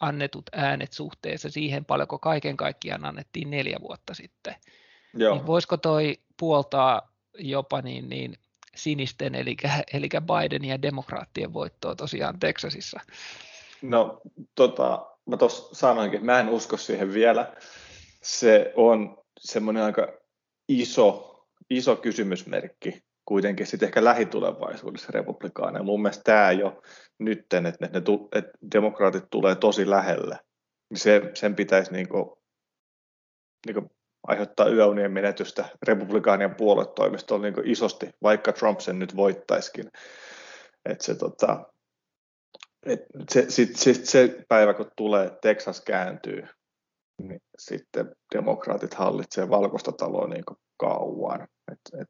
annetut 0.00 0.50
äänet 0.52 0.92
suhteessa 0.92 1.50
siihen, 1.50 1.84
paljonko 1.84 2.18
kaiken 2.18 2.56
kaikkiaan 2.56 3.04
annettiin 3.04 3.50
neljä 3.50 3.76
vuotta 3.82 4.14
sitten. 4.14 4.54
Joo. 5.14 5.34
Niin 5.34 5.46
voisiko 5.46 5.76
toi 5.76 6.18
puoltaa 6.36 7.12
jopa 7.38 7.82
niin, 7.82 8.08
niin 8.08 8.36
sinisten, 8.76 9.34
eli, 9.34 9.56
eli 9.92 10.08
Bidenin 10.08 10.70
ja 10.70 10.82
demokraattien 10.82 11.52
voittoa 11.52 11.94
tosiaan 11.94 12.40
Texasissa? 12.40 13.00
No, 13.82 14.20
tota, 14.54 15.06
mä 15.26 15.36
tuossa 15.36 15.74
sanoinkin, 15.74 16.16
että 16.18 16.26
mä 16.26 16.40
en 16.40 16.48
usko 16.48 16.76
siihen 16.76 17.14
vielä. 17.14 17.52
Se 18.22 18.72
on 18.76 19.22
semmoinen 19.38 19.82
aika 19.82 20.08
iso, 20.68 21.38
iso 21.70 21.96
kysymysmerkki 21.96 23.02
kuitenkin 23.24 23.66
sitten 23.66 23.86
ehkä 23.86 24.04
lähitulevaisuudessa 24.04 25.12
republikaaneja. 25.12 25.82
Mun 25.82 26.02
mielestä 26.02 26.22
tämä 26.24 26.52
jo 26.52 26.82
nyt, 27.18 27.38
että, 27.38 27.60
ne, 27.60 27.72
että 28.32 28.52
demokraatit 28.74 29.24
tulee 29.30 29.54
tosi 29.54 29.90
lähelle, 29.90 30.38
niin 30.90 30.98
se, 30.98 31.30
sen 31.34 31.54
pitäisi 31.56 31.92
niinku, 31.92 32.42
niinku 33.66 33.90
aiheuttaa 34.28 34.68
yöunien 34.68 35.12
menetystä 35.12 35.68
republikaanien 35.86 36.54
puoluetoimistolla 36.54 37.42
niin 37.42 37.70
isosti, 37.70 38.10
vaikka 38.22 38.52
Trump 38.52 38.80
sen 38.80 38.98
nyt 38.98 39.16
voittaisikin. 39.16 39.90
Et 40.84 41.00
se, 41.00 41.14
tota, 41.14 41.72
et 42.86 43.00
se, 43.30 43.44
sit, 43.48 43.76
sit 43.76 44.04
se 44.04 44.44
päivä, 44.48 44.74
kun 44.74 44.90
tulee, 44.96 45.30
Texas 45.42 45.80
kääntyy, 45.80 46.42
niin 47.22 47.40
sitten 47.58 48.16
demokraatit 48.34 48.94
hallitsee 48.94 49.50
valkoista 49.50 49.92
taloa 49.92 50.28
niin 50.28 50.44
kauan. 50.76 51.48
Et, 51.72 52.00
et, 52.00 52.08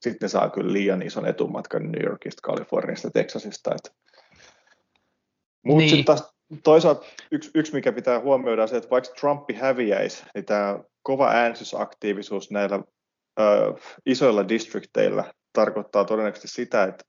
sitten 0.00 0.26
ne 0.26 0.28
saa 0.28 0.50
kyllä 0.50 0.72
liian 0.72 1.02
ison 1.02 1.26
etumatkan 1.26 1.92
New 1.92 2.04
Yorkista, 2.04 2.40
Kaliforniasta, 2.42 3.10
Texasista. 3.10 3.70
Mutta 5.64 5.78
niin. 5.78 5.90
sitten 5.90 6.04
taas 6.04 6.32
toisaalta 6.64 7.06
yksi, 7.30 7.50
yksi, 7.54 7.74
mikä 7.74 7.92
pitää 7.92 8.20
huomioida, 8.20 8.62
on 8.62 8.68
se, 8.68 8.76
että 8.76 8.90
vaikka 8.90 9.14
Trumpi 9.20 9.54
häviäisi, 9.54 10.24
niin 10.34 10.44
tämä 10.44 10.78
kova 11.02 11.28
äänestysaktiivisuus 11.28 12.50
näillä 12.50 12.82
ö, 13.40 13.74
isoilla 14.06 14.48
distrikteillä 14.48 15.34
tarkoittaa 15.52 16.04
todennäköisesti 16.04 16.48
sitä, 16.48 16.84
että, 16.84 17.04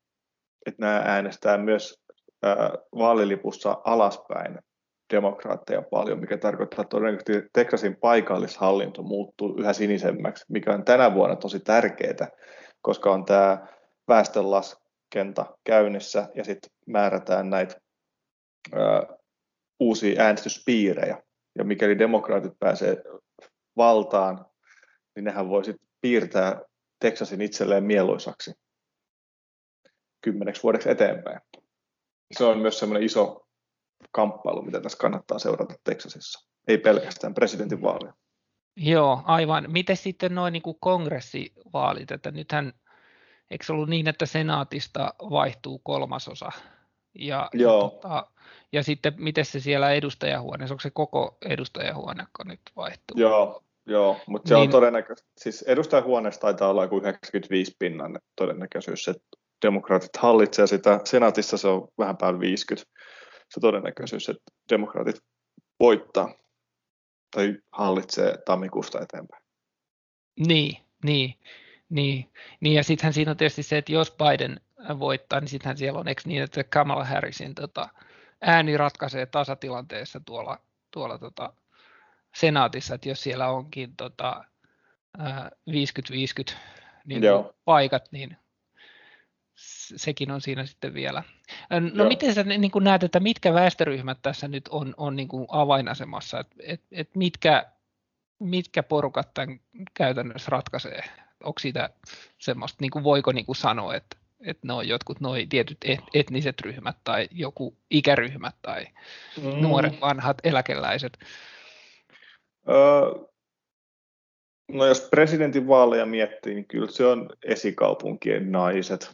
että 0.66 0.82
nämä 0.82 1.02
äänestää 1.06 1.58
myös 1.58 2.04
ö, 2.46 2.48
vaalilipussa 2.98 3.82
alaspäin 3.84 4.60
demokraatteja 5.14 5.82
paljon, 5.82 6.20
mikä 6.20 6.38
tarkoittaa 6.38 6.86
todennäköisesti, 6.86 7.36
että 7.36 7.50
Texasin 7.54 7.96
paikallishallinto 7.96 9.04
muuttuu 9.04 9.56
yhä 9.60 9.74
sinisemmäksi, 9.74 10.46
mikä 10.50 10.74
on 10.74 10.86
tänä 10.86 11.14
vuonna 11.14 11.36
tosi 11.36 11.60
tärkeää, 11.60 12.30
koska 12.82 13.12
on 13.12 13.26
tämä 13.26 13.68
väestönlaskenta 14.08 15.58
käynnissä 15.64 16.30
ja 16.36 16.44
sitten 16.44 16.72
määrätään 16.88 17.50
näitä 17.50 17.76
ö, 18.74 18.78
uusia 19.80 20.24
äänestyspiirejä. 20.24 21.24
Ja 21.58 21.64
mikäli 21.64 22.00
demokraatit 22.00 22.54
pääsee 22.60 23.04
valtaan, 23.78 24.46
niin 25.16 25.24
nehän 25.24 25.50
voisit 25.50 25.76
piirtää 26.02 26.62
Texasin 27.00 27.42
itselleen 27.42 27.84
mieluisaksi 27.84 28.54
kymmeneksi 30.22 30.64
vuodeksi 30.64 30.90
eteenpäin. 30.90 31.40
Se 32.38 32.44
on 32.44 32.58
myös 32.58 32.80
semmoinen 32.80 33.04
iso 33.04 33.43
kamppailu, 34.12 34.62
mitä 34.62 34.82
tässä 34.82 34.98
kannattaa 34.98 35.40
seurata 35.40 35.76
Texasissa. 35.84 36.50
Ei 36.68 36.78
pelkästään 36.78 37.34
presidentinvaaleja. 37.34 38.14
Joo, 38.76 39.22
aivan. 39.26 39.66
Miten 39.68 39.98
sitten 39.98 40.36
noin 40.36 40.52
niin 40.52 40.64
kuin 40.64 40.78
kongressivaalit, 40.80 42.12
että 42.12 42.32
nythän 42.32 42.74
eikö 43.52 43.66
ollut 43.70 43.90
niin, 43.90 44.08
että 44.08 44.26
senaatista 44.26 45.14
vaihtuu 45.20 45.80
kolmasosa? 45.80 46.52
Ja, 47.16 47.50
Joo. 47.54 47.84
Ja, 47.84 47.90
tota, 47.90 48.28
ja 48.72 48.84
sitten 48.84 49.14
miten 49.18 49.46
se 49.46 49.60
siellä 49.60 49.92
edustajahuoneessa, 49.92 50.74
onko 50.74 50.82
se 50.82 50.90
koko 50.90 51.38
edustajahuone, 51.46 52.26
kun 52.38 52.48
nyt 52.48 52.62
vaihtuu? 52.76 53.18
Joo, 53.18 53.64
Joo, 53.86 54.18
mutta 54.28 54.50
se 54.50 54.56
niin, 54.56 54.62
on 54.62 54.70
todennäköisesti, 54.70 55.32
siis 55.38 55.62
edustajahuoneessa 55.62 56.42
taitaa 56.42 56.70
olla 56.70 56.84
joku 56.84 56.98
95 56.98 57.76
pinnan 57.80 58.20
todennäköisyys, 58.36 59.08
että 59.08 59.38
demokraatit 59.66 60.18
hallitsee 60.18 60.68
sitä, 60.68 61.00
senaatissa 61.04 61.58
se 61.58 61.68
on 61.68 61.88
vähän 61.98 62.18
päällä 62.18 62.40
50 62.40 62.92
se 63.54 63.60
todennäköisyys, 63.60 64.30
että 64.30 64.52
demokraatit 64.70 65.24
voittaa 65.80 66.36
tai 67.36 67.58
hallitsee 67.72 68.38
tammikuusta 68.46 69.02
eteenpäin. 69.02 69.44
Niin, 70.48 70.78
niin, 71.04 71.34
niin, 71.90 72.32
niin 72.60 72.76
ja 72.76 72.84
sittenhän 72.84 73.14
siinä 73.14 73.32
on 73.32 73.38
tietysti 73.38 73.64
se, 73.64 73.78
että 73.78 73.92
jos 73.92 74.12
Biden 74.12 74.62
voittaa, 75.00 75.40
niin 75.40 75.48
sittenhän 75.48 75.78
siellä 75.78 76.00
on, 76.00 76.08
eikö 76.08 76.22
niin, 76.26 76.44
että 76.44 76.64
Kamala 76.64 77.06
Harrisin 77.06 77.56
tota, 77.56 77.90
ääni 78.42 78.78
ratkaisee 78.78 79.26
tasatilanteessa 79.26 80.22
tuolla, 80.26 80.60
tuolla 80.92 81.18
tota, 81.18 81.54
senaatissa, 82.36 82.96
että 82.96 83.10
jos 83.10 83.24
siellä 83.24 83.48
onkin 83.48 83.96
tota, 83.96 84.44
50-50 85.20 86.56
niin 87.06 87.22
paikat, 87.66 88.12
niin 88.12 88.38
sekin 89.96 90.32
on 90.32 90.42
siinä 90.42 90.66
sitten 90.66 90.94
vielä. 90.94 91.24
No 91.70 91.90
Joo. 91.96 92.08
miten 92.08 92.34
sä 92.34 92.44
niin 92.44 92.72
kuin 92.72 92.84
näet, 92.84 93.04
että 93.04 93.20
mitkä 93.20 93.54
väestöryhmät 93.54 94.18
tässä 94.22 94.48
nyt 94.48 94.68
on, 94.68 94.94
on 94.98 95.16
niin 95.16 95.28
kuin 95.28 95.46
avainasemassa, 95.50 96.40
että 96.40 96.56
et, 96.64 96.82
et 96.92 97.16
mitkä, 97.16 97.66
mitkä 98.40 98.84
porukat 98.84 99.34
tämän 99.34 99.60
käytännössä 99.94 100.50
ratkaisee? 100.50 101.04
Onko 101.44 101.60
siitä 101.60 101.90
semmoista, 102.38 102.78
niin 102.82 102.92
kuin 102.92 103.04
voiko 103.04 103.32
niin 103.32 103.46
kuin 103.46 103.56
sanoa, 103.56 103.96
että, 103.96 104.18
että 104.46 104.68
ne 104.68 104.74
on 104.74 104.88
jotkut 104.88 105.20
noi 105.20 105.48
tietyt 105.50 105.78
etniset 106.14 106.62
ryhmät 106.62 106.98
tai 107.04 107.28
joku 107.32 107.78
ikäryhmät 107.92 108.56
tai 108.62 108.88
mm. 109.42 109.62
nuoret 109.62 110.02
vanhat 110.02 110.38
eläkeläiset? 110.44 111.18
Öö, 112.70 113.26
no 114.72 114.86
jos 114.86 115.08
presidentinvaaleja 115.12 116.06
miettii, 116.06 116.54
niin 116.54 116.68
kyllä 116.68 116.92
se 116.92 117.06
on 117.06 117.30
esikaupunkien 117.46 118.52
naiset 118.52 119.12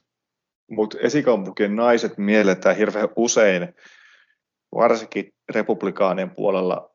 mutta 0.69 0.97
esikaupunkien 1.01 1.75
naiset 1.75 2.17
mielletään 2.17 2.75
hirveän 2.75 3.09
usein, 3.15 3.75
varsinkin 4.75 5.33
republikaanien 5.53 6.29
puolella, 6.29 6.89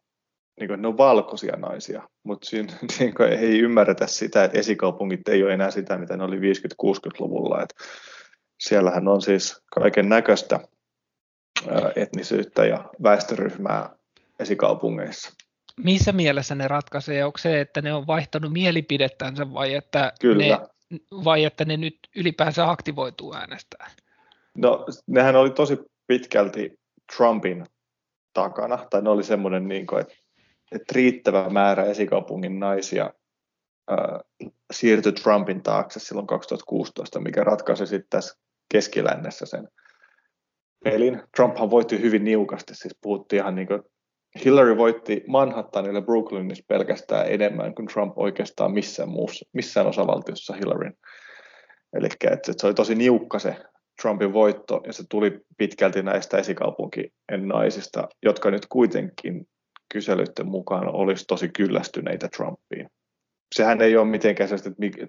niin 0.60 0.68
kuin, 0.68 0.82
ne 0.82 0.88
on 0.88 0.98
valkoisia 0.98 1.56
naisia, 1.56 2.08
mutta 2.24 2.46
siinä 2.46 2.72
niin 2.98 3.14
kuin, 3.14 3.32
ei 3.32 3.58
ymmärretä 3.58 4.06
sitä, 4.06 4.44
että 4.44 4.58
esikaupungit 4.58 5.28
ei 5.28 5.42
ole 5.42 5.54
enää 5.54 5.70
sitä, 5.70 5.98
mitä 5.98 6.16
ne 6.16 6.24
oli 6.24 6.36
50-60-luvulla. 6.36 7.62
Et 7.62 7.74
siellähän 8.60 9.08
on 9.08 9.22
siis 9.22 9.62
kaiken 9.74 10.08
näköistä 10.08 10.60
etnisyyttä 11.96 12.66
ja 12.66 12.84
väestöryhmää 13.02 13.90
esikaupungeissa. 14.38 15.32
Missä 15.84 16.12
mielessä 16.12 16.54
ne 16.54 16.68
ratkaisee? 16.68 17.24
Onko 17.24 17.38
se, 17.38 17.60
että 17.60 17.82
ne 17.82 17.94
on 17.94 18.06
vaihtanut 18.06 18.52
mielipidettänsä 18.52 19.52
vai 19.52 19.74
että 19.74 20.12
Kyllä. 20.20 20.58
ne 20.58 20.68
vai 21.24 21.44
että 21.44 21.64
ne 21.64 21.76
nyt 21.76 21.98
ylipäänsä 22.16 22.70
aktivoituu 22.70 23.34
äänestää? 23.34 23.90
No, 24.58 24.86
nehän 25.06 25.36
oli 25.36 25.50
tosi 25.50 25.78
pitkälti 26.06 26.80
Trumpin 27.16 27.66
takana, 28.32 28.86
tai 28.90 29.02
ne 29.02 29.10
oli 29.10 29.24
semmoinen, 29.24 29.68
niin 29.68 29.86
kuin, 29.86 30.00
että, 30.00 30.14
että 30.72 30.92
riittävä 30.94 31.50
määrä 31.50 31.84
esikaupungin 31.84 32.60
naisia 32.60 33.10
ää, 33.88 34.20
siirtyi 34.72 35.12
Trumpin 35.12 35.62
taakse 35.62 36.00
silloin 36.00 36.26
2016, 36.26 37.20
mikä 37.20 37.44
ratkaisi 37.44 37.86
sitten 37.86 38.10
tässä 38.10 38.38
keskilännessä 38.72 39.46
sen 39.46 39.68
pelin. 40.84 41.22
Trumphan 41.36 41.70
voitti 41.70 42.00
hyvin 42.00 42.24
niukasti, 42.24 42.74
siis 42.74 42.96
puhuttiin 43.00 43.42
ihan 43.42 43.54
niin 43.54 43.66
kuin 43.66 43.82
Hillary 44.44 44.76
voitti 44.76 45.24
Manhattanilla 45.26 46.02
Brooklynissa 46.02 46.64
pelkästään 46.68 47.26
enemmän 47.28 47.74
kuin 47.74 47.88
Trump 47.88 48.12
oikeastaan 48.18 48.72
missään, 48.72 49.08
muussa, 49.08 49.48
missään 49.52 49.86
osavaltiossa 49.86 50.54
Hillaryn. 50.54 50.94
Eli 51.92 52.08
että 52.30 52.52
se 52.56 52.66
oli 52.66 52.74
tosi 52.74 52.94
niukka 52.94 53.38
se 53.38 53.56
Trumpin 54.02 54.32
voitto, 54.32 54.80
ja 54.86 54.92
se 54.92 55.04
tuli 55.08 55.40
pitkälti 55.58 56.02
näistä 56.02 56.38
esikaupunkien 56.38 57.10
naisista, 57.42 58.08
jotka 58.22 58.50
nyt 58.50 58.66
kuitenkin 58.68 59.48
kyselyiden 59.92 60.46
mukaan 60.46 60.94
olisi 60.94 61.24
tosi 61.28 61.48
kyllästyneitä 61.48 62.28
Trumpiin. 62.36 62.88
Sehän 63.54 63.82
ei 63.82 63.96
ole 63.96 64.06
mitenkään 64.06 64.48
se 64.48 64.56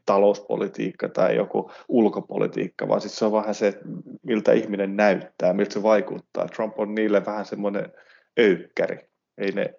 talouspolitiikka 0.05 1.09
tai 1.09 1.35
joku 1.35 1.71
ulkopolitiikka, 1.87 2.87
vaan 2.87 3.01
siis 3.01 3.15
se 3.15 3.25
on 3.25 3.31
vähän 3.31 3.55
se, 3.55 3.79
miltä 4.23 4.53
ihminen 4.53 4.95
näyttää, 4.95 5.53
miltä 5.53 5.73
se 5.73 5.83
vaikuttaa. 5.83 6.47
Trump 6.47 6.79
on 6.79 6.95
niille 6.95 7.25
vähän 7.25 7.45
semmoinen 7.45 7.93
öykkäri. 8.39 9.14
Ei 9.37 9.51
ne, 9.51 9.61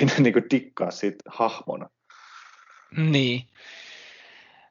ei 0.00 0.04
ne 0.04 0.12
niinku 0.18 0.40
dikkaa 0.50 0.90
siitä 0.90 1.22
hahmona. 1.26 1.88
Niin. 2.96 3.46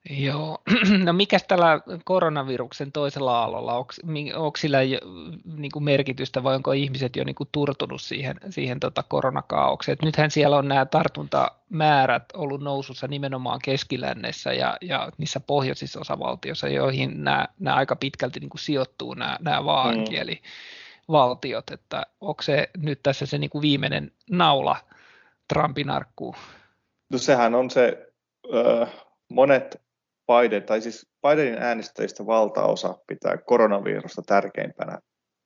Joo, 0.10 0.58
no 1.06 1.14
mikä 1.14 1.38
tällä 1.48 1.80
koronaviruksen 2.06 2.92
toisella 2.92 3.40
aallolla, 3.40 3.74
onko 4.36 4.58
sillä 4.58 4.78
niin 5.58 5.72
kuin 5.74 5.84
merkitystä 5.84 6.44
vai 6.44 6.56
onko 6.56 6.72
ihmiset 6.72 7.16
jo 7.16 7.24
niin 7.24 7.36
kuin 7.36 7.50
turtunut 7.52 8.02
siihen, 8.02 8.36
siihen 8.50 8.80
tota 8.80 9.04
koronakaaukseen? 9.04 9.98
nythän 10.02 10.32
siellä 10.32 10.58
on 10.58 10.68
nämä 10.68 10.86
tartuntamäärät 10.86 12.24
ollut 12.34 12.62
nousussa 12.62 13.08
nimenomaan 13.08 13.60
keskilännessä 13.64 14.54
ja, 14.54 14.78
ja 14.82 15.12
niissä 15.18 15.40
pohjoisissa 15.40 16.00
osavaltioissa, 16.00 16.68
joihin 16.68 17.24
nämä, 17.24 17.48
nämä 17.60 17.76
aika 17.76 17.96
pitkälti 17.96 18.40
niin 18.40 18.50
kuin 18.50 18.62
sijoittuu 18.62 19.14
nämä, 19.14 19.38
nämä 19.42 19.66
vaankieli. 19.66 20.34
Mm 20.34 20.83
valtiot, 21.08 21.72
että 21.72 22.06
onko 22.22 22.42
se 22.42 22.70
nyt 22.78 23.00
tässä 23.04 23.26
se 23.26 23.38
niin 23.38 23.50
kuin 23.50 23.62
viimeinen 23.62 24.12
naula 24.32 24.76
Trumpin 25.54 25.90
arkkuun? 25.90 26.36
No 27.10 27.18
sehän 27.18 27.56
on 27.56 27.70
se, 27.70 28.14
monet 29.30 29.82
Biden, 30.28 30.64
tai 30.64 30.82
siis 30.82 31.10
Bidenin 31.22 31.62
äänestäjistä 31.62 32.26
valtaosa 32.26 32.98
pitää 33.08 33.38
koronavirusta 33.38 34.22
tärkeimpänä 34.22 35.00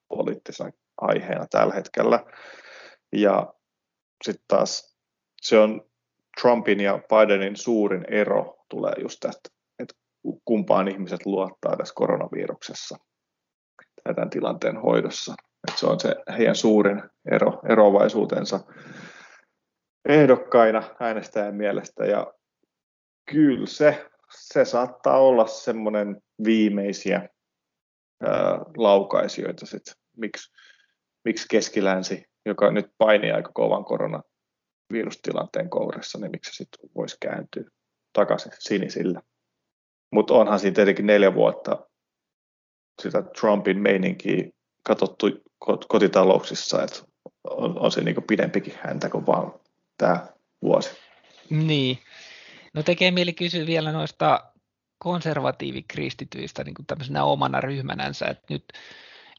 poliittisena 0.08 0.72
aiheena 1.02 1.46
tällä 1.50 1.74
hetkellä. 1.74 2.26
Ja 3.12 3.54
sitten 4.24 4.46
taas 4.48 4.98
se 5.42 5.60
on 5.60 5.90
Trumpin 6.42 6.80
ja 6.80 7.00
Bidenin 7.10 7.58
suurin 7.58 8.06
ero 8.10 8.58
tulee 8.70 8.94
just 9.02 9.18
tästä, 9.20 9.50
että 9.80 9.96
kumpaan 10.46 10.88
ihmiset 10.88 11.26
luottaa 11.26 11.78
tässä 11.78 11.94
koronaviruksessa 11.96 12.98
tai 14.04 14.16
tämän 14.16 14.30
tilanteen 14.30 14.82
hoidossa. 14.82 15.36
Että 15.68 15.80
se 15.80 15.86
on 15.86 16.00
se 16.00 16.16
heidän 16.38 16.56
suurin 16.56 17.04
ero, 17.32 17.62
eroavaisuutensa 17.70 18.60
ehdokkaina 20.08 20.84
äänestäjän 21.00 21.56
mielestä. 21.56 22.06
Ja 22.06 22.34
kyllä 23.32 23.68
se, 23.68 24.06
se 24.30 24.66
saattaa 24.66 25.18
olla 25.18 25.48
semmoinen 25.48 26.22
viimeisiä 26.44 27.30
ää, 28.24 28.60
laukaisijoita, 28.78 29.66
sit, 29.66 29.84
miksi, 30.18 30.52
miksi 31.26 31.46
keskilänsi, 31.50 32.26
joka 32.46 32.72
nyt 32.72 32.86
painii 32.98 33.32
aika 33.32 33.52
kovan 33.54 33.86
koronavirustilanteen 33.86 35.70
kourissa, 35.70 36.20
niin 36.20 36.32
miksi 36.32 36.52
se 36.52 36.56
sitten 36.58 36.90
voisi 36.96 37.18
kääntyä 37.22 37.64
takaisin 38.14 38.52
sinisillä. 38.60 39.22
Mutta 40.12 40.34
onhan 40.34 40.60
siinä 40.60 40.76
tietenkin 40.76 41.06
neljä 41.06 41.34
vuotta 41.34 41.88
sitä 43.02 43.24
Trumpin 43.39 43.82
meininkiä 43.82 44.50
katsottu 44.84 45.28
kotitalouksissa, 45.88 46.84
että 46.84 47.00
on, 47.43 47.80
on 47.80 47.91
se 47.91 48.02
niin 48.02 48.24
pidempikin 48.28 48.74
häntä 48.84 49.10
kuin 49.10 49.26
vaan 49.26 49.54
tämä 49.98 50.28
vuosi. 50.62 50.89
Niin. 51.50 52.00
No 52.74 52.84
tekee 52.84 53.12
mieli 53.12 53.34
kysyä 53.34 53.65
vielä 53.65 53.91
noista 53.91 54.43
konservatiivikristityistä 54.98 56.63
niin 56.63 56.74
kuin 56.74 56.86
tämmöisenä 56.86 57.24
omana 57.24 57.62
ryhmänänsä, 57.62 58.26
että 58.26 58.46
nyt 58.50 58.63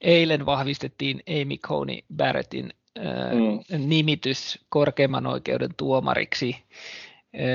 eilen 0.01 0.47
vahvistettiin 0.47 1.23
Amy 1.29 1.57
Coney 1.57 1.99
Barrettin 2.17 2.73
mm. 2.99 3.89
nimitys 3.89 4.59
korkeimman 4.69 5.27
oikeuden 5.27 5.71
tuomariksi. 5.77 6.57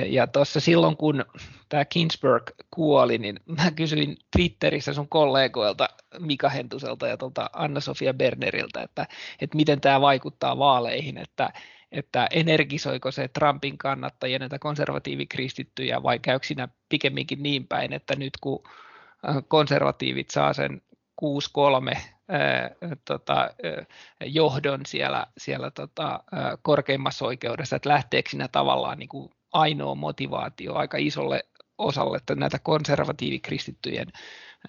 Ja 0.09 0.27
tuossa 0.27 0.59
silloin, 0.59 0.97
kun 0.97 1.25
tämä 1.69 1.86
Kingsburg 1.86 2.43
kuoli, 2.71 3.17
niin 3.17 3.39
mä 3.45 3.71
kysyin 3.71 4.17
Twitterissä 4.36 4.93
sun 4.93 5.09
kollegoilta 5.09 5.89
Mika 6.19 6.49
Hentuselta 6.49 7.07
ja 7.07 7.17
tuolta 7.17 7.49
Anna-Sofia 7.53 8.13
Berneriltä, 8.13 8.81
että, 8.81 9.07
että 9.41 9.57
miten 9.57 9.81
tämä 9.81 10.01
vaikuttaa 10.01 10.57
vaaleihin, 10.57 11.17
että, 11.17 11.53
että 11.91 12.27
energisoiko 12.31 13.12
se 13.12 13.27
Trumpin 13.27 13.77
kannattajia 13.77 14.39
näitä 14.39 14.59
konservatiivikristittyjä 14.59 16.03
vai 16.03 16.19
käykö 16.19 16.47
siinä 16.47 16.67
pikemminkin 16.89 17.43
niin 17.43 17.67
päin, 17.67 17.93
että 17.93 18.15
nyt 18.15 18.33
kun 18.41 18.63
konservatiivit 19.47 20.29
saa 20.29 20.53
sen 20.53 20.81
6-3 21.21 21.97
tota, 23.05 23.49
johdon 24.25 24.81
siellä, 24.86 25.27
siellä 25.38 25.71
tota, 25.71 26.23
korkeimmassa 26.62 27.25
oikeudessa, 27.25 27.75
että 27.75 27.89
lähteekö 27.89 28.29
siinä 28.29 28.47
tavallaan 28.47 28.99
niin 28.99 29.09
kuin 29.09 29.31
ainoa 29.53 29.95
motivaatio 29.95 30.75
aika 30.75 30.97
isolle 30.97 31.43
osalle 31.77 32.17
että 32.17 32.35
näitä 32.35 32.59
konservatiivikristittyjen 32.59 34.07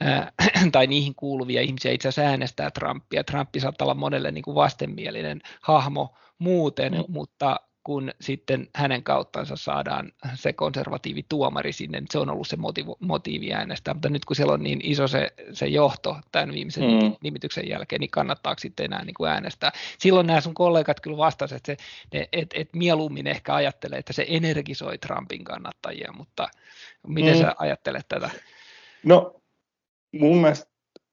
ää, 0.00 0.32
tai 0.72 0.86
niihin 0.86 1.14
kuuluvia 1.14 1.62
ihmisiä 1.62 1.92
itse 1.92 2.08
asiassa 2.08 2.30
äänestää 2.30 2.70
Trumpia. 2.70 3.24
Trumpi 3.24 3.60
saattaa 3.60 3.84
olla 3.84 3.94
monelle 3.94 4.30
niin 4.30 4.44
kuin 4.44 4.54
vastenmielinen 4.54 5.40
hahmo 5.60 6.14
muuten, 6.38 6.92
mm. 6.92 7.04
mutta 7.08 7.60
kun 7.84 8.12
sitten 8.20 8.68
hänen 8.74 9.02
kauttansa 9.02 9.56
saadaan 9.56 10.12
se 10.34 10.52
konservatiivi 10.52 11.26
tuomari 11.28 11.72
sinne, 11.72 12.00
niin 12.00 12.08
se 12.10 12.18
on 12.18 12.30
ollut 12.30 12.48
se 12.48 12.56
motiivi, 12.56 12.90
motiivi 13.00 13.52
äänestää, 13.52 13.94
mutta 13.94 14.08
nyt 14.08 14.24
kun 14.24 14.36
siellä 14.36 14.52
on 14.52 14.62
niin 14.62 14.80
iso 14.82 15.08
se, 15.08 15.32
se 15.52 15.66
johto 15.66 16.16
tämän 16.32 16.52
viimeisen 16.52 16.82
mm. 16.82 17.16
nimityksen 17.22 17.68
jälkeen, 17.68 18.00
niin 18.00 18.10
kannattaako 18.10 18.58
sitten 18.58 18.84
enää 18.84 19.04
niin 19.04 19.14
kuin 19.14 19.30
äänestää. 19.30 19.72
Silloin 19.98 20.26
nämä 20.26 20.40
sun 20.40 20.54
kollegat 20.54 21.00
kyllä 21.00 21.16
vastasivat, 21.16 21.68
että 21.68 21.84
et, 22.12 22.28
et, 22.32 22.50
et 22.54 22.68
mieluummin 22.72 23.26
ehkä 23.26 23.54
ajattelee, 23.54 23.98
että 23.98 24.12
se 24.12 24.26
energisoi 24.28 24.98
Trumpin 24.98 25.44
kannattajia, 25.44 26.12
mutta 26.16 26.48
miten 27.06 27.34
mm. 27.34 27.40
sä 27.40 27.54
ajattelet 27.58 28.08
tätä? 28.08 28.30
No 29.02 29.40
mun 30.12 30.40
mielestä 30.40 30.70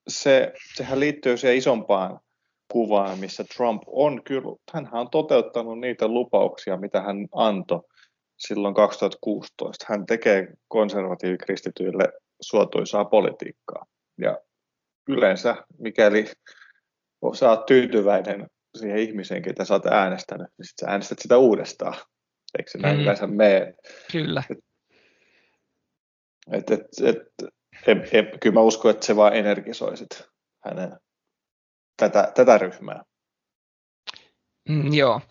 se, 0.08 0.54
sehän 0.76 1.00
liittyy 1.00 1.38
siihen 1.38 1.58
isompaan 1.58 2.20
kuvaan, 2.72 3.20
missä 3.20 3.44
Trump 3.58 3.84
on 3.88 4.24
kyllä, 4.24 4.56
hän 4.74 4.90
on 4.92 5.10
toteuttanut 5.10 5.80
niitä 5.80 6.08
lupauksia, 6.08 6.78
mitä 6.78 7.02
hän 7.02 7.28
antoi 7.36 7.82
silloin 8.38 8.74
2016. 8.74 9.86
Hän 9.90 10.06
tekee 10.06 10.48
konservatiivikristityille 10.68 12.04
suotuisaa 12.42 13.06
politiikkaa. 13.06 13.86
Ja 14.22 14.38
yleensä, 15.10 15.56
mikäli 15.80 16.26
sä 17.34 17.50
oot 17.50 17.66
tyytyväinen 17.66 18.48
siihen 18.78 18.98
ihmiseen, 18.98 19.42
ketä 19.42 19.66
sä 19.66 19.74
oot 19.74 19.86
äänestänyt, 19.86 20.48
niin 20.58 20.66
sit 20.66 20.80
sä 20.82 20.88
äänestät 20.88 21.20
sitä 21.20 21.38
uudestaan. 21.38 21.94
Eikö 22.58 22.72
se 22.72 22.78
näin 22.78 22.96
mm. 22.96 23.02
yleensä 23.02 23.28
mene? 23.28 23.74
Kyllä. 24.12 24.44
Et, 26.52 26.72
et, 26.72 26.82
et, 27.04 27.18
et, 27.88 28.14
et, 28.14 28.26
kyllä 28.42 28.54
mä 28.54 28.62
uskon, 28.62 28.92
että 28.92 29.06
se 29.06 29.16
vaan 29.16 29.36
energisoi 29.36 29.98
sit 29.98 30.24
hänen 30.66 30.98
tätä, 32.10 32.32
tätä 32.36 32.58
ryhmää. 32.58 33.04
Mm, 34.70 34.94
joo. 34.94 35.22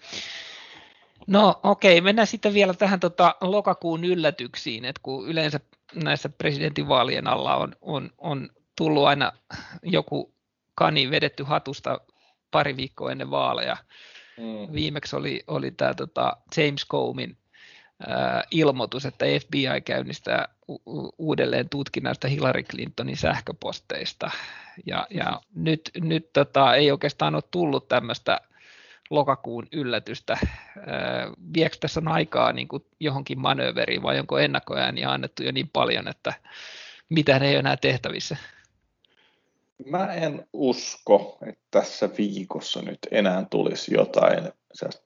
No 1.26 1.60
okei, 1.62 1.98
okay. 1.98 2.04
mennään 2.04 2.26
sitten 2.26 2.54
vielä 2.54 2.74
tähän 2.74 3.00
tota, 3.00 3.34
lokakuun 3.40 4.04
yllätyksiin, 4.04 4.84
että 4.84 5.00
kun 5.02 5.28
yleensä 5.28 5.60
näissä 5.94 6.28
presidentinvaalien 6.28 7.26
alla 7.26 7.56
on, 7.56 7.76
on, 7.80 8.10
on 8.18 8.48
tullut 8.76 9.06
aina 9.06 9.32
joku 9.82 10.34
kani 10.74 11.10
vedetty 11.10 11.42
hatusta 11.44 12.00
pari 12.50 12.76
viikkoa 12.76 13.12
ennen 13.12 13.30
vaaleja. 13.30 13.76
Mm. 14.36 14.74
Viimeksi 14.74 15.16
oli, 15.16 15.44
oli 15.46 15.70
tämä 15.70 15.94
tota 15.94 16.36
James 16.56 16.84
Combin 18.00 18.42
ilmoitus, 18.50 19.06
että 19.06 19.24
FBI 19.40 19.80
käynnistää 19.84 20.48
uudelleen 21.18 21.68
tutkinnasta 21.68 22.28
Hillary 22.28 22.62
Clintonin 22.62 23.16
sähköposteista. 23.16 24.30
Ja, 24.86 25.06
ja 25.10 25.40
nyt, 25.54 25.90
nyt 26.00 26.32
tota, 26.32 26.74
ei 26.74 26.90
oikeastaan 26.90 27.34
ole 27.34 27.42
tullut 27.50 27.88
tämmöistä 27.88 28.40
lokakuun 29.10 29.66
yllätystä. 29.72 30.38
Viekö 31.54 31.76
tässä 31.80 32.00
on 32.00 32.08
aikaa 32.08 32.52
niin 32.52 32.68
kuin 32.68 32.84
johonkin 33.00 33.40
manööveriin 33.40 34.02
vai 34.02 34.18
onko 34.18 34.38
ennakkoääniä 34.38 35.10
annettu 35.10 35.42
jo 35.42 35.52
niin 35.52 35.70
paljon, 35.72 36.08
että 36.08 36.32
mitään 37.08 37.42
ei 37.42 37.50
ole 37.52 37.58
enää 37.58 37.76
tehtävissä? 37.76 38.36
Mä 39.86 40.14
en 40.14 40.46
usko, 40.52 41.38
että 41.46 41.62
tässä 41.70 42.08
viikossa 42.18 42.82
nyt 42.82 42.98
enää 43.10 43.46
tulisi 43.50 43.94
jotain 43.94 44.52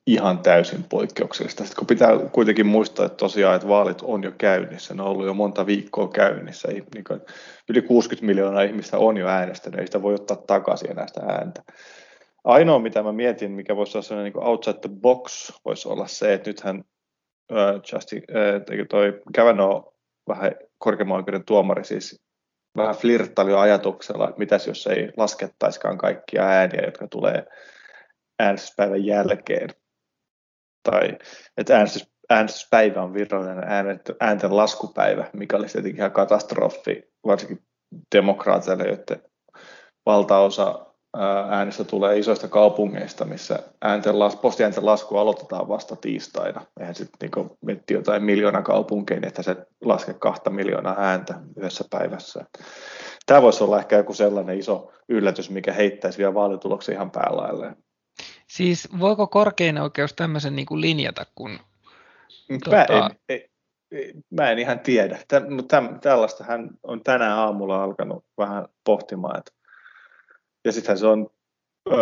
ihan 0.06 0.38
täysin 0.38 0.84
poikkeuksellista. 0.84 1.64
Sitten 1.64 1.78
kun 1.78 1.87
pitää 1.87 2.18
kuitenkin 2.32 2.66
muistaa, 2.66 3.06
että 3.06 3.16
tosiaan 3.16 3.56
että 3.56 3.68
vaalit 3.68 4.02
on 4.02 4.22
jo 4.22 4.32
käynnissä, 4.38 4.94
ne 4.94 5.02
on 5.02 5.08
ollut 5.08 5.26
jo 5.26 5.34
monta 5.34 5.66
viikkoa 5.66 6.08
käynnissä, 6.08 6.68
niin 6.68 7.04
yli 7.68 7.82
60 7.82 8.26
miljoonaa 8.26 8.62
ihmistä 8.62 8.98
on 8.98 9.16
jo 9.16 9.28
äänestänyt, 9.28 9.80
ei 9.80 9.87
sitä 9.87 10.02
voi 10.02 10.14
ottaa 10.14 10.37
takaisin 10.37 10.90
enää 10.90 11.06
sitä 11.06 11.20
ääntä. 11.20 11.62
Ainoa, 12.44 12.78
mitä 12.78 13.02
mä 13.02 13.12
mietin, 13.12 13.52
mikä 13.52 13.76
voisi 13.76 13.98
olla 13.98 14.06
sellainen 14.06 14.32
niin 14.32 14.46
outside 14.46 14.78
the 14.78 14.90
box, 15.00 15.52
voisi 15.64 15.88
olla 15.88 16.06
se, 16.06 16.34
että 16.34 16.50
nythän 16.50 16.84
uh, 17.52 17.82
Justin, 17.92 18.22
uh, 18.30 18.87
toi 18.88 19.22
Kavanaugh, 19.37 19.94
vähän 20.28 20.52
korkeimman 20.78 21.16
oikeuden 21.16 21.44
tuomari, 21.44 21.84
siis 21.84 22.23
vähän 22.76 22.94
flirttaili 22.94 23.54
ajatuksella, 23.54 24.28
että 24.28 24.38
mitäs 24.38 24.66
jos 24.66 24.87
ei 24.87 25.12
laskettaisikaan 25.16 25.98
kaikkia 25.98 26.42
ääniä, 26.42 26.84
jotka 26.84 27.08
tulee 27.08 27.46
äänestyspäivän 28.38 29.04
jälkeen. 29.04 29.68
Tai 30.82 31.18
että 31.56 31.76
äänestys, 31.76 32.12
äänestyspäivä 32.30 33.02
on 33.02 33.14
virallinen 33.14 33.64
äänten 34.20 34.56
laskupäivä, 34.56 35.30
mikä 35.32 35.56
olisi 35.56 35.72
tietenkin 35.72 35.98
ihan 36.00 36.12
katastrofi, 36.12 37.02
varsinkin 37.26 37.66
demokraateille, 38.14 38.84
joiden 38.84 39.22
valtaosa 40.06 40.93
äänestä 41.48 41.85
tulee 41.85 42.18
isoista 42.18 42.48
kaupungeista, 42.48 43.24
missä 43.24 43.59
äänten 43.83 44.18
las, 44.18 44.37
postiäänten 44.37 44.87
lasku 44.87 45.16
aloitetaan 45.16 45.68
vasta 45.68 45.96
tiistaina. 45.96 46.66
Eihän 46.81 46.94
sitten 46.94 47.31
niin 47.37 47.50
miettiä 47.61 47.96
jotain 47.96 48.24
miljoona 48.24 48.62
kaupunkeja, 48.62 49.20
niin 49.20 49.29
että 49.29 49.42
se 49.42 49.57
laske 49.85 50.14
kahta 50.14 50.50
miljoonaa 50.50 50.94
ääntä 50.98 51.35
yhdessä 51.57 51.85
päivässä. 51.90 52.44
Tämä 53.27 53.42
voisi 53.42 53.64
olla 53.64 53.79
ehkä 53.79 53.96
joku 53.96 54.14
sellainen 54.14 54.59
iso 54.59 54.92
yllätys, 55.09 55.50
mikä 55.50 55.72
heittäisi 55.72 56.18
vielä 56.18 56.35
vaalituloksen 56.35 56.94
ihan 56.94 57.11
päälailleen. 57.11 57.77
Siis 58.46 58.88
voiko 59.00 59.27
korkein 59.27 59.79
oikeus 59.79 60.12
tämmöisen 60.12 60.57
niin 60.57 60.66
kuin 60.66 60.81
linjata, 60.81 61.27
kun... 61.35 61.50
Mä, 62.50 62.59
tota... 62.64 63.11
en, 63.29 63.40
en, 63.92 64.24
mä 64.31 64.50
en 64.50 64.59
ihan 64.59 64.81
tiedä, 64.81 65.18
Tä, 65.29 65.42
mutta 65.50 65.83
tällaista 66.00 66.44
hän 66.44 66.70
on 66.83 67.03
tänään 67.03 67.38
aamulla 67.38 67.85
alkanut 67.85 68.24
vähän 68.38 68.68
pohtimaan, 68.85 69.38
että 69.38 69.53
ja 70.64 70.72
sittenhän 70.72 70.98
se 70.98 71.07
on 71.07 71.31
ö, 71.92 71.94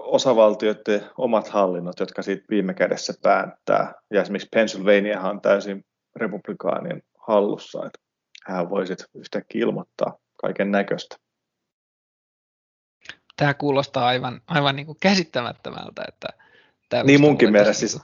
osavaltioiden 0.00 1.06
omat 1.18 1.48
hallinnot, 1.48 2.00
jotka 2.00 2.22
siitä 2.22 2.44
viime 2.50 2.74
kädessä 2.74 3.14
päättää. 3.22 3.94
Ja 4.10 4.22
esimerkiksi 4.22 4.48
Pennsylvania 4.52 5.20
on 5.20 5.40
täysin 5.40 5.84
republikaanin 6.16 7.02
hallussa, 7.18 7.86
että 7.86 7.98
hän 8.46 8.70
voi 8.70 8.86
sitten 8.86 9.06
yhtäkkiä 9.14 9.60
ilmoittaa 9.62 10.18
kaiken 10.36 10.70
näköistä. 10.70 11.16
Tämä 13.36 13.54
kuulostaa 13.54 14.06
aivan, 14.06 14.40
aivan 14.46 14.76
niin 14.76 14.86
kuin 14.86 14.98
käsittämättömältä. 15.02 16.04
Että 16.08 16.28
niin 17.04 17.20
munkin 17.20 17.52
mielestä 17.52 17.72
siis, 17.72 18.00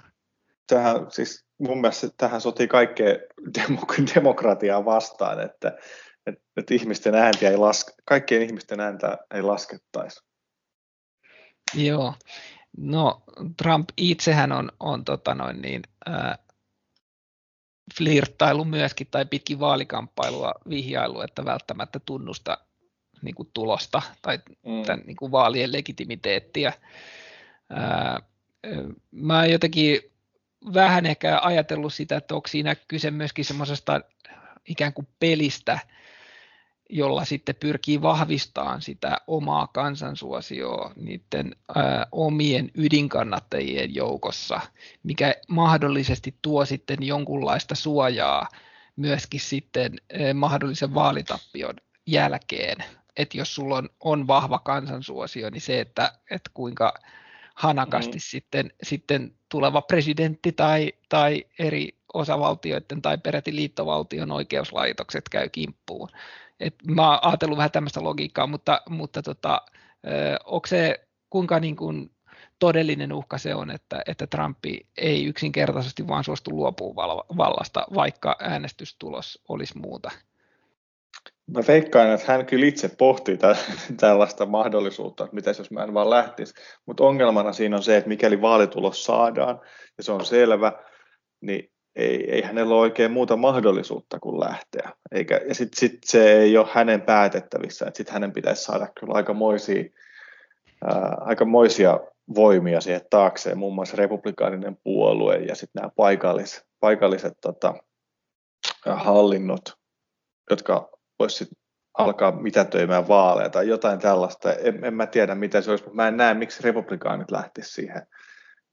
tähän, 0.66 1.10
siis 1.10 1.44
mun 1.58 1.80
mielestä 1.80 2.08
tähän 2.16 2.40
sotii 2.40 2.68
kaikkea 2.68 3.14
demok- 3.58 4.14
demokratiaa 4.14 4.84
vastaan, 4.84 5.40
että 5.40 5.78
että, 6.26 6.44
että 6.56 6.74
ihmisten 6.74 7.14
ääntiä 7.14 7.50
ei 7.50 7.56
laske, 7.56 7.92
kaikkien 8.04 8.42
ihmisten 8.42 8.80
ääntä 8.80 9.18
ei 9.34 9.42
laskettaisi. 9.42 10.20
Joo. 11.74 12.14
No 12.78 13.22
Trump 13.56 13.88
itsehän 13.96 14.52
on, 14.52 14.72
on 14.80 15.04
tota 15.04 15.34
noin 15.34 15.62
niin, 15.62 15.82
äh, 16.08 16.38
flirttailu 17.98 18.64
myöskin 18.64 19.06
tai 19.10 19.24
pitkin 19.24 19.60
vaalikamppailua 19.60 20.54
vihjailu, 20.68 21.20
että 21.20 21.44
välttämättä 21.44 22.00
tunnusta 22.00 22.58
niin 23.22 23.34
kuin 23.34 23.50
tulosta 23.54 24.02
tai 24.22 24.38
mm. 24.66 24.82
tämän 24.82 25.02
niin 25.06 25.16
kuin 25.16 25.32
vaalien 25.32 25.72
legitimiteettiä. 25.72 26.72
Ää, 27.70 28.20
mä 29.10 29.46
jotenkin 29.46 30.00
vähän 30.74 31.06
ehkä 31.06 31.40
ajatellut 31.42 31.94
sitä, 31.94 32.16
että 32.16 32.34
onko 32.34 32.48
siinä 32.48 32.76
kyse 32.88 33.10
myöskin 33.10 33.44
semmoisesta 33.44 34.00
ikään 34.68 34.92
kuin 34.92 35.08
pelistä, 35.20 35.78
jolla 36.90 37.24
sitten 37.24 37.54
pyrkii 37.60 38.02
vahvistamaan 38.02 38.82
sitä 38.82 39.16
omaa 39.26 39.66
kansansuosioa 39.66 40.92
niiden 40.96 41.56
ää, 41.74 42.06
omien 42.12 42.70
ydinkannattajien 42.74 43.94
joukossa, 43.94 44.60
mikä 45.02 45.34
mahdollisesti 45.48 46.34
tuo 46.42 46.64
sitten 46.64 47.02
jonkunlaista 47.02 47.74
suojaa 47.74 48.48
myöskin 48.96 49.40
sitten 49.40 50.00
ää, 50.12 50.34
mahdollisen 50.34 50.94
vaalitappion 50.94 51.74
jälkeen. 52.06 52.76
Että 53.16 53.38
jos 53.38 53.54
sulla 53.54 53.76
on, 53.76 53.88
on 54.00 54.26
vahva 54.26 54.58
kansansuosio, 54.58 55.50
niin 55.50 55.60
se, 55.60 55.80
että, 55.80 56.12
että 56.30 56.50
kuinka 56.54 56.94
hanakasti 57.54 58.16
mm. 58.16 58.20
sitten, 58.20 58.72
sitten 58.82 59.34
tuleva 59.48 59.82
presidentti 59.82 60.52
tai, 60.52 60.92
tai 61.08 61.44
eri 61.58 61.98
osavaltioiden 62.14 63.02
tai 63.02 63.18
peräti 63.18 63.56
liittovaltion 63.56 64.30
oikeuslaitokset 64.30 65.28
käy 65.28 65.48
kimppuun, 65.48 66.08
et 66.60 66.74
mä 66.86 67.10
oon 67.10 67.18
ajatellut 67.22 67.56
vähän 67.56 67.70
tämmöistä 67.70 68.04
logiikkaa, 68.04 68.46
mutta, 68.46 68.82
mutta 68.88 69.22
tota, 69.22 69.62
onko 70.44 70.66
se 70.66 71.00
kuinka 71.30 71.60
niin 71.60 71.76
kuin 71.76 72.10
todellinen 72.58 73.12
uhka 73.12 73.38
se 73.38 73.54
on, 73.54 73.70
että, 73.70 74.02
että 74.06 74.26
Trumpi 74.26 74.86
ei 74.96 75.26
yksinkertaisesti 75.26 76.08
vaan 76.08 76.24
suostu 76.24 76.50
luopua 76.50 76.94
vallasta, 77.36 77.86
vaikka 77.94 78.36
äänestystulos 78.40 79.42
olisi 79.48 79.78
muuta? 79.78 80.10
Mä 81.46 81.60
veikkaan, 81.68 82.10
että 82.10 82.32
hän 82.32 82.46
kyllä 82.46 82.66
itse 82.66 82.88
pohtii 82.88 83.36
tä- 83.36 83.56
tällaista 84.00 84.46
mahdollisuutta, 84.46 85.24
että 85.24 85.34
mitä 85.34 85.50
jos 85.50 85.70
mä 85.70 85.84
en 85.84 85.94
vaan 85.94 86.10
lähtisi. 86.10 86.54
Mutta 86.86 87.04
ongelmana 87.04 87.52
siinä 87.52 87.76
on 87.76 87.82
se, 87.82 87.96
että 87.96 88.08
mikäli 88.08 88.40
vaalitulos 88.40 89.04
saadaan, 89.04 89.60
ja 89.98 90.04
se 90.04 90.12
on 90.12 90.24
selvä, 90.24 90.72
niin 91.40 91.72
ei, 91.96 92.30
ei 92.30 92.42
hänellä 92.42 92.74
ole 92.74 92.80
oikein 92.80 93.10
muuta 93.10 93.36
mahdollisuutta 93.36 94.18
kuin 94.18 94.40
lähteä. 94.40 94.92
Eikä, 95.12 95.40
ja 95.48 95.54
sitten 95.54 95.78
sit 95.78 95.98
se 96.04 96.32
ei 96.32 96.58
ole 96.58 96.68
hänen 96.72 97.02
päätettävissä, 97.02 97.86
että 97.86 97.96
sitten 97.96 98.12
hänen 98.12 98.32
pitäisi 98.32 98.64
saada 98.64 98.88
kyllä 99.00 99.14
aikamoisia, 99.14 99.84
ää, 100.84 101.16
aikamoisia 101.20 102.00
voimia 102.34 102.80
siihen 102.80 103.00
taakseen, 103.10 103.58
muun 103.58 103.74
muassa 103.74 103.96
republikaaninen 103.96 104.76
puolue 104.84 105.36
ja 105.36 105.54
sitten 105.54 105.80
nämä 105.80 105.90
paikallis, 105.96 106.64
paikalliset 106.80 107.34
tota, 107.40 107.74
hallinnot, 108.86 109.62
jotka 110.50 110.90
voisivat 111.18 111.52
alkaa 111.98 112.32
mitätöimään 112.32 113.08
vaaleja 113.08 113.50
tai 113.50 113.68
jotain 113.68 113.98
tällaista. 113.98 114.52
En, 114.52 114.84
en 114.84 114.94
mä 114.94 115.06
tiedä, 115.06 115.34
mitä 115.34 115.60
se 115.60 115.70
olisi, 115.70 115.84
mutta 115.84 115.96
mä 115.96 116.08
en 116.08 116.16
näe, 116.16 116.34
miksi 116.34 116.62
republikaanit 116.62 117.30
lähtisivät 117.30 117.74
siihen 117.74 118.06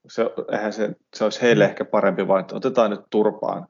se, 0.08 0.26
eihän 0.52 0.74
se, 0.74 0.90
se 1.16 1.24
olisi 1.24 1.42
heille 1.42 1.66
ehkä 1.66 1.86
parempi 1.86 2.28
vain, 2.28 2.42
että 2.42 2.56
otetaan 2.56 2.92
nyt 2.92 3.02
turpaan 3.10 3.68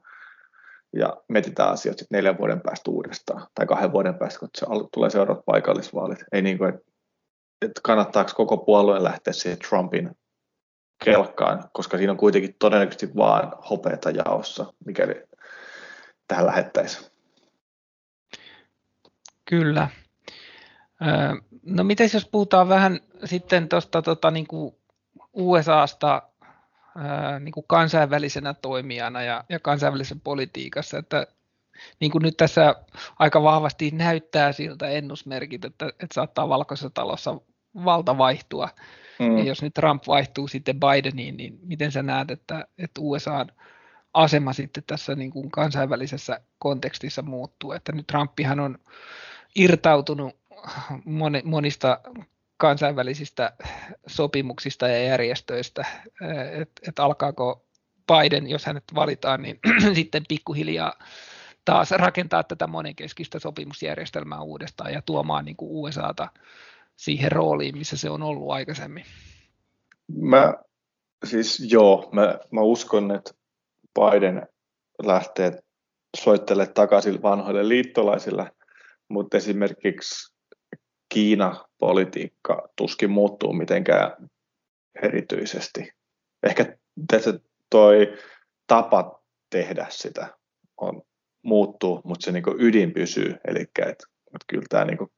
ja 0.96 1.16
mietitään 1.28 1.70
asiat 1.70 1.98
sitten 1.98 2.16
neljän 2.16 2.38
vuoden 2.38 2.60
päästä 2.60 2.90
uudestaan, 2.90 3.46
tai 3.54 3.66
kahden 3.66 3.92
vuoden 3.92 4.14
päästä, 4.14 4.40
kun 4.40 4.48
se 4.56 4.66
tulee 4.92 5.10
seuraavat 5.10 5.44
paikallisvaalit. 5.44 6.24
Ei 6.32 6.42
niin 6.42 6.58
kuin, 6.58 6.74
että, 6.74 6.92
että 7.62 7.80
kannattaako 7.84 8.32
koko 8.34 8.56
puolueen 8.56 9.04
lähteä 9.04 9.32
siihen 9.32 9.58
Trumpin 9.58 10.10
kelkkaan, 11.04 11.64
koska 11.72 11.96
siinä 11.96 12.12
on 12.12 12.18
kuitenkin 12.18 12.56
todennäköisesti 12.58 13.16
vaan 13.16 13.52
hopeata 13.70 14.10
jaossa, 14.10 14.72
mikäli 14.86 15.22
tähän 16.28 16.46
lähettäisiin. 16.46 17.10
Kyllä. 19.44 19.88
No 21.62 21.84
miten 21.84 22.10
jos 22.12 22.28
puhutaan 22.32 22.68
vähän 22.68 23.00
sitten 23.24 23.68
tuosta 23.68 24.02
tota, 24.02 24.30
niin 24.30 24.46
kuin 24.46 24.76
USAsta 25.34 26.22
ää, 26.96 27.38
niin 27.38 27.52
kuin 27.52 27.64
kansainvälisenä 27.68 28.54
toimijana 28.54 29.22
ja, 29.22 29.44
ja 29.48 29.60
kansainvälisen 29.60 30.20
politiikassa, 30.20 30.98
että 30.98 31.26
niin 32.00 32.12
kuin 32.12 32.22
nyt 32.22 32.36
tässä 32.36 32.74
aika 33.18 33.42
vahvasti 33.42 33.90
näyttää 33.90 34.52
siltä 34.52 34.88
ennusmerkit, 34.88 35.64
että, 35.64 35.86
että 35.86 36.14
saattaa 36.14 36.48
valkoisessa 36.48 36.90
talossa 36.90 37.40
valta 37.84 38.18
vaihtua. 38.18 38.68
Mm. 39.18 39.38
Ja 39.38 39.44
jos 39.44 39.62
nyt 39.62 39.74
Trump 39.74 40.06
vaihtuu 40.06 40.48
sitten 40.48 40.80
Bideniin, 40.80 41.36
niin 41.36 41.58
miten 41.62 41.92
sä 41.92 42.02
näet, 42.02 42.30
että, 42.30 42.66
että 42.78 43.00
USAn 43.00 43.46
asema 44.14 44.52
sitten 44.52 44.84
tässä 44.86 45.14
niin 45.14 45.30
kuin 45.30 45.50
kansainvälisessä 45.50 46.40
kontekstissa 46.58 47.22
muuttuu, 47.22 47.72
että 47.72 47.92
nyt 47.92 48.06
Trumpihan 48.06 48.60
on 48.60 48.78
irtautunut 49.56 50.36
monista 51.44 52.00
kansainvälisistä 52.56 53.52
sopimuksista 54.06 54.88
ja 54.88 55.04
järjestöistä, 55.04 55.84
että 56.52 56.82
et 56.88 56.98
alkaako 56.98 57.64
Biden, 58.06 58.46
jos 58.46 58.66
hänet 58.66 58.84
valitaan, 58.94 59.42
niin 59.42 59.60
sitten 59.94 60.24
pikkuhiljaa 60.28 60.92
taas 61.64 61.90
rakentaa 61.90 62.44
tätä 62.44 62.66
monenkeskistä 62.66 63.38
sopimusjärjestelmää 63.38 64.40
uudestaan 64.40 64.92
ja 64.92 65.02
tuomaan 65.02 65.44
niin 65.44 65.56
kuin 65.56 65.70
USAta 65.70 66.28
siihen 66.96 67.32
rooliin, 67.32 67.78
missä 67.78 67.96
se 67.96 68.10
on 68.10 68.22
ollut 68.22 68.50
aikaisemmin. 68.50 69.04
Mä, 70.08 70.54
siis 71.24 71.66
joo, 71.72 72.08
mä, 72.12 72.38
mä 72.50 72.60
uskon, 72.60 73.10
että 73.10 73.30
Biden 74.00 74.48
lähtee 75.02 75.62
soittelemaan 76.16 76.74
takaisin 76.74 77.22
vanhoille 77.22 77.68
liittolaisille, 77.68 78.50
mutta 79.08 79.36
esimerkiksi 79.36 80.33
Kiina-politiikka 81.14 82.68
tuskin 82.76 83.10
muuttuu 83.10 83.52
mitenkään 83.52 84.30
erityisesti. 85.02 85.92
Ehkä 86.42 86.76
tässä 87.10 87.38
toi 87.70 88.16
tapa 88.66 89.22
tehdä 89.50 89.86
sitä 89.90 90.38
on, 90.76 91.02
muuttuu, 91.42 92.00
mutta 92.04 92.24
se 92.24 92.32
niin 92.32 92.44
ydin 92.58 92.92
pysyy. 92.92 93.34
Eli 93.48 93.60
että, 93.60 93.88
että 93.88 94.44
kyllä 94.46 94.64
tämä 94.68 94.84
niin 94.84 94.98
kuin, 94.98 95.10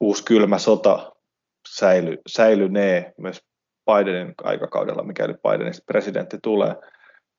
uusi 0.00 0.24
kylmä 0.24 0.58
sota 0.58 1.12
säily, 1.68 2.18
säilynee 2.26 3.14
myös 3.18 3.44
Bidenin 3.86 4.34
aikakaudella, 4.42 5.02
mikäli 5.02 5.34
Bidenista 5.34 5.84
presidentti 5.86 6.38
tulee. 6.42 6.74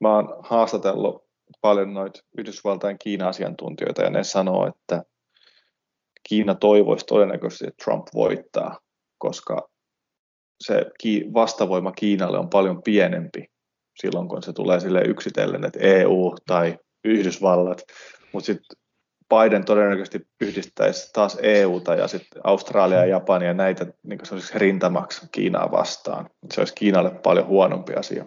Mä 0.02 0.16
oon 0.16 0.38
haastatellut 0.40 1.30
paljon 1.62 1.94
noita 1.94 2.20
Yhdysvaltain 2.38 3.00
Kiina-asiantuntijoita 3.00 4.02
ja 4.02 4.10
ne 4.10 4.24
sanoo, 4.24 4.68
että 4.68 5.04
Kiina 6.30 6.56
toivoisi 6.56 7.06
todennäköisesti, 7.06 7.68
että 7.68 7.84
Trump 7.84 8.08
voittaa, 8.14 8.80
koska 9.18 9.70
se 10.64 10.86
vastavoima 11.34 11.92
Kiinalle 11.92 12.40
on 12.40 12.50
paljon 12.50 12.84
pienempi 12.84 13.46
silloin, 14.02 14.28
kun 14.28 14.44
se 14.44 14.54
tulee 14.54 14.80
sille 14.80 15.02
yksitellen, 15.02 15.66
että 15.66 15.80
EU 15.82 16.36
tai 16.48 16.78
Yhdysvallat, 17.04 17.82
mutta 18.34 18.46
sitten 18.46 18.78
Biden 19.30 19.66
todennäköisesti 19.66 20.28
yhdistäisi 20.42 21.10
taas 21.14 21.38
EUta 21.42 21.96
ja 21.96 22.08
sitten 22.08 22.42
Australia 22.44 22.98
ja 22.98 23.06
Japania 23.06 23.48
ja 23.48 23.54
näitä 23.54 23.86
niin 24.04 24.20
se 24.24 24.34
olisi 24.34 24.60
rintamaksi 24.60 25.28
Kiinaa 25.32 25.72
vastaan. 25.72 26.30
Se 26.54 26.62
olisi 26.62 26.74
Kiinalle 26.76 27.12
paljon 27.12 27.48
huonompi 27.48 27.94
asia. 27.94 28.26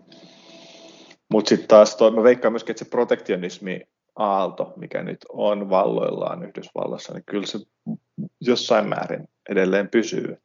Mutta 1.33 1.48
sitten 1.48 1.68
taas, 1.68 1.96
toi, 1.96 2.11
mä 2.11 2.22
veikkaan 2.22 2.52
myöskin, 2.52 2.72
että 2.72 2.85
se 2.85 2.90
protektionismi 2.90 3.81
aalto, 4.16 4.72
mikä 4.77 5.03
nyt 5.03 5.18
on 5.29 5.70
valloillaan 5.70 6.42
Yhdysvallassa, 6.42 7.14
niin 7.14 7.25
kyllä 7.25 7.46
se 7.46 7.59
jossain 8.40 8.88
määrin 8.88 9.29
edelleen 9.48 9.88
pysyy. 9.88 10.42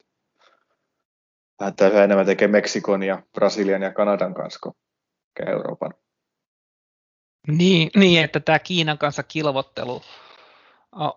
Vähän 1.59 2.03
enemmän 2.03 2.25
tekee 2.25 2.47
Meksikon 2.47 3.03
ja 3.03 3.21
Brasilian 3.33 3.81
ja 3.81 3.93
Kanadan 3.93 4.33
kanssa 4.33 4.59
kuin 4.63 4.75
Euroopan. 5.47 5.93
Niin, 7.47 7.89
niin, 7.95 8.23
että 8.23 8.39
tämä 8.39 8.59
Kiinan 8.59 8.97
kanssa 8.97 9.23
kilvottelu 9.23 10.01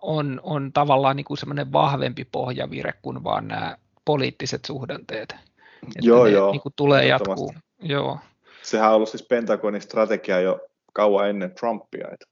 on, 0.01 0.39
on 0.43 0.73
tavallaan 0.73 1.15
niin 1.15 1.25
kuin 1.25 1.37
semmoinen 1.37 1.71
vahvempi 1.71 2.25
pohjavire 2.25 2.93
kuin 3.01 3.23
vaan 3.23 3.47
nämä 3.47 3.77
poliittiset 4.05 4.65
suhdanteet. 4.65 5.35
Että 5.83 5.99
joo, 6.01 6.25
ne, 6.25 6.31
joo. 6.31 6.51
Niin 6.51 6.61
kuin 6.61 6.73
tulee 6.75 7.05
jatkuu. 7.07 7.53
Joo. 7.81 8.19
Sehän 8.61 8.89
on 8.89 8.95
ollut 8.95 9.09
siis 9.09 9.23
Pentagonin 9.23 9.81
strategia 9.81 10.39
jo 10.39 10.59
kauan 10.93 11.29
ennen 11.29 11.55
Trumpia. 11.55 12.07
Että. 12.11 12.25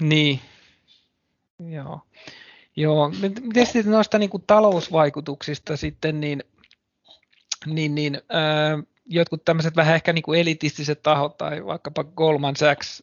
Niin, 0.00 0.40
joo. 1.70 2.00
Joo, 2.76 3.12
miten 3.40 3.66
sitten 3.66 3.92
noista 3.92 4.18
niin 4.18 4.30
kuin 4.30 4.44
talousvaikutuksista 4.46 5.76
sitten, 5.76 6.20
niin, 6.20 6.44
niin, 7.66 7.94
niin 7.94 8.14
äh, 8.16 8.84
jotkut 9.06 9.44
tämmöiset 9.44 9.76
vähän 9.76 9.94
ehkä 9.94 10.12
niin 10.12 10.22
kuin 10.22 10.40
elitistiset 10.40 11.02
tahot 11.02 11.38
tai 11.38 11.64
vaikkapa 11.64 12.04
Goldman 12.04 12.56
Sachs 12.56 13.02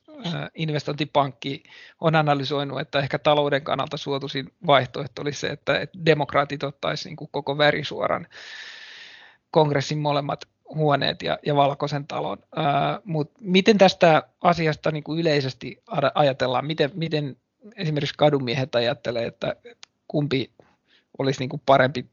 investointipankki 0.55 1.63
on 2.01 2.15
analysoinut, 2.15 2.79
että 2.79 2.99
ehkä 2.99 3.19
talouden 3.19 3.63
kannalta 3.63 3.97
suotuisin 3.97 4.53
vaihtoehto 4.67 5.21
olisi 5.21 5.39
se, 5.39 5.47
että, 5.47 5.87
demokraatit 6.05 6.63
ottaisi 6.63 7.09
niin 7.09 7.29
koko 7.31 7.57
värisuoran 7.57 8.27
kongressin 9.51 9.97
molemmat 9.97 10.45
huoneet 10.75 11.21
ja, 11.21 11.39
ja 11.45 11.55
valkoisen 11.55 12.07
talon. 12.07 12.37
Äh, 12.57 12.65
Mutta 13.03 13.39
miten 13.41 13.77
tästä 13.77 14.23
asiasta 14.41 14.91
niin 14.91 15.03
kuin 15.03 15.19
yleisesti 15.19 15.83
ajatellaan? 16.15 16.65
Miten, 16.65 16.91
miten 16.93 17.37
esimerkiksi 17.75 18.15
kadumiehet 18.17 18.75
ajattelee, 18.75 19.25
että 19.25 19.55
kumpi 20.07 20.51
olisi 21.17 21.39
niin 21.39 21.49
kuin 21.49 21.61
parempi 21.65 22.05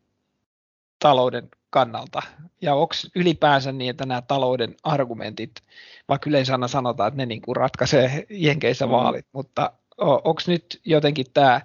talouden 0.99 1.49
kannalta? 1.71 2.23
Ja 2.61 2.75
onko 2.75 2.95
ylipäänsä 3.15 3.73
niin, 3.73 3.91
että 3.91 4.07
nämä 4.07 4.23
talouden 4.23 4.75
argumentit, 4.83 5.51
vaikka 6.09 6.31
yleensä 6.31 6.53
aina 6.53 6.69
sanotaan, 6.69 7.09
että 7.09 7.19
ne 7.19 7.27
niin 7.27 7.43
kuin 7.43 7.57
ratkaisee 7.57 8.27
Jenkeissä 8.31 8.87
mm. 8.87 8.93
vaalit, 8.93 9.27
mutta 9.33 9.73
onko 9.99 10.41
nyt 10.47 10.81
jotenkin 10.85 11.27
tämä 11.35 11.61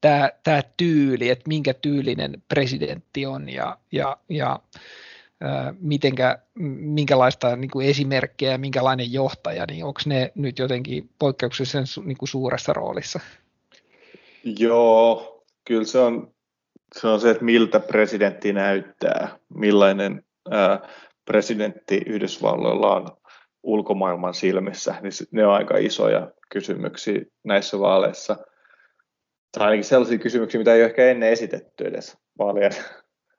tämä, 0.00 0.30
tämä 0.44 0.62
tyyli, 0.76 1.28
että 1.28 1.48
minkä 1.48 1.74
tyylinen 1.74 2.42
presidentti 2.48 3.26
on 3.26 3.48
ja, 3.48 3.78
ja, 3.92 4.16
ja 4.28 4.60
mitenkä, 5.80 6.38
minkälaista 6.78 7.56
niin 7.56 7.70
kuin 7.70 7.86
esimerkkejä 7.88 8.52
ja 8.52 8.58
minkälainen 8.58 9.12
johtaja, 9.12 9.64
niin 9.68 9.84
onko 9.84 10.00
ne 10.06 10.32
nyt 10.34 10.58
jotenkin 10.58 11.10
poikkeuksellisen 11.18 11.84
niin 12.04 12.16
kuin 12.16 12.28
suuressa 12.28 12.72
roolissa? 12.72 13.20
Joo, 14.58 15.44
kyllä 15.64 15.84
se 15.84 15.98
on, 15.98 16.34
se 17.00 17.08
on 17.08 17.20
se, 17.20 17.30
että 17.30 17.44
miltä 17.44 17.80
presidentti 17.80 18.52
näyttää, 18.52 19.38
millainen 19.54 20.24
ää, 20.50 20.88
presidentti 21.24 22.02
Yhdysvalloilla 22.06 22.96
on 22.96 23.08
ulkomaailman 23.62 24.34
silmissä, 24.34 24.94
niin 25.02 25.12
ne 25.30 25.46
on 25.46 25.54
aika 25.54 25.76
isoja 25.76 26.30
kysymyksiä 26.50 27.20
näissä 27.44 27.80
vaaleissa. 27.80 28.36
Tai 29.58 29.66
ainakin 29.66 29.84
sellaisia 29.84 30.18
kysymyksiä, 30.18 30.58
mitä 30.58 30.74
ei 30.74 30.80
ole 30.80 30.86
ehkä 30.88 31.10
ennen 31.10 31.28
esitetty 31.28 31.84
edes 31.84 32.18
vaalien 32.38 32.72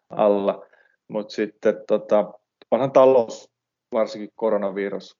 alla. 0.09 0.66
Mutta 1.07 1.33
sitten 1.33 1.83
tota, 1.87 2.33
onhan 2.71 2.91
talous, 2.91 3.51
varsinkin 3.91 4.29
koronavirus, 4.35 5.17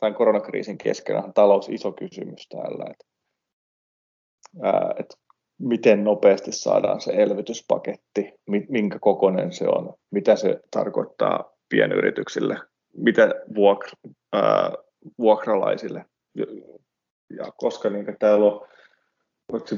tämän 0.00 0.14
koronakriisin 0.14 0.78
keskellä 0.78 1.22
on 1.22 1.32
talous 1.32 1.68
iso 1.68 1.92
kysymys 1.92 2.48
täällä. 2.48 2.84
Et, 2.90 3.06
ää, 4.62 4.94
et 4.98 5.18
miten 5.58 6.04
nopeasti 6.04 6.52
saadaan 6.52 7.00
se 7.00 7.12
elvytyspaketti, 7.12 8.32
minkä 8.68 8.98
kokoinen 8.98 9.52
se 9.52 9.68
on, 9.68 9.94
mitä 10.10 10.36
se 10.36 10.60
tarkoittaa 10.70 11.52
pienyrityksille, 11.68 12.58
mitä 12.96 13.34
vuokra, 13.54 13.90
ää, 14.32 14.72
vuokralaisille. 15.18 16.04
Ja, 17.36 17.52
koska 17.56 17.90
niin 17.90 18.16
täällä 18.18 18.46
on 18.46 18.66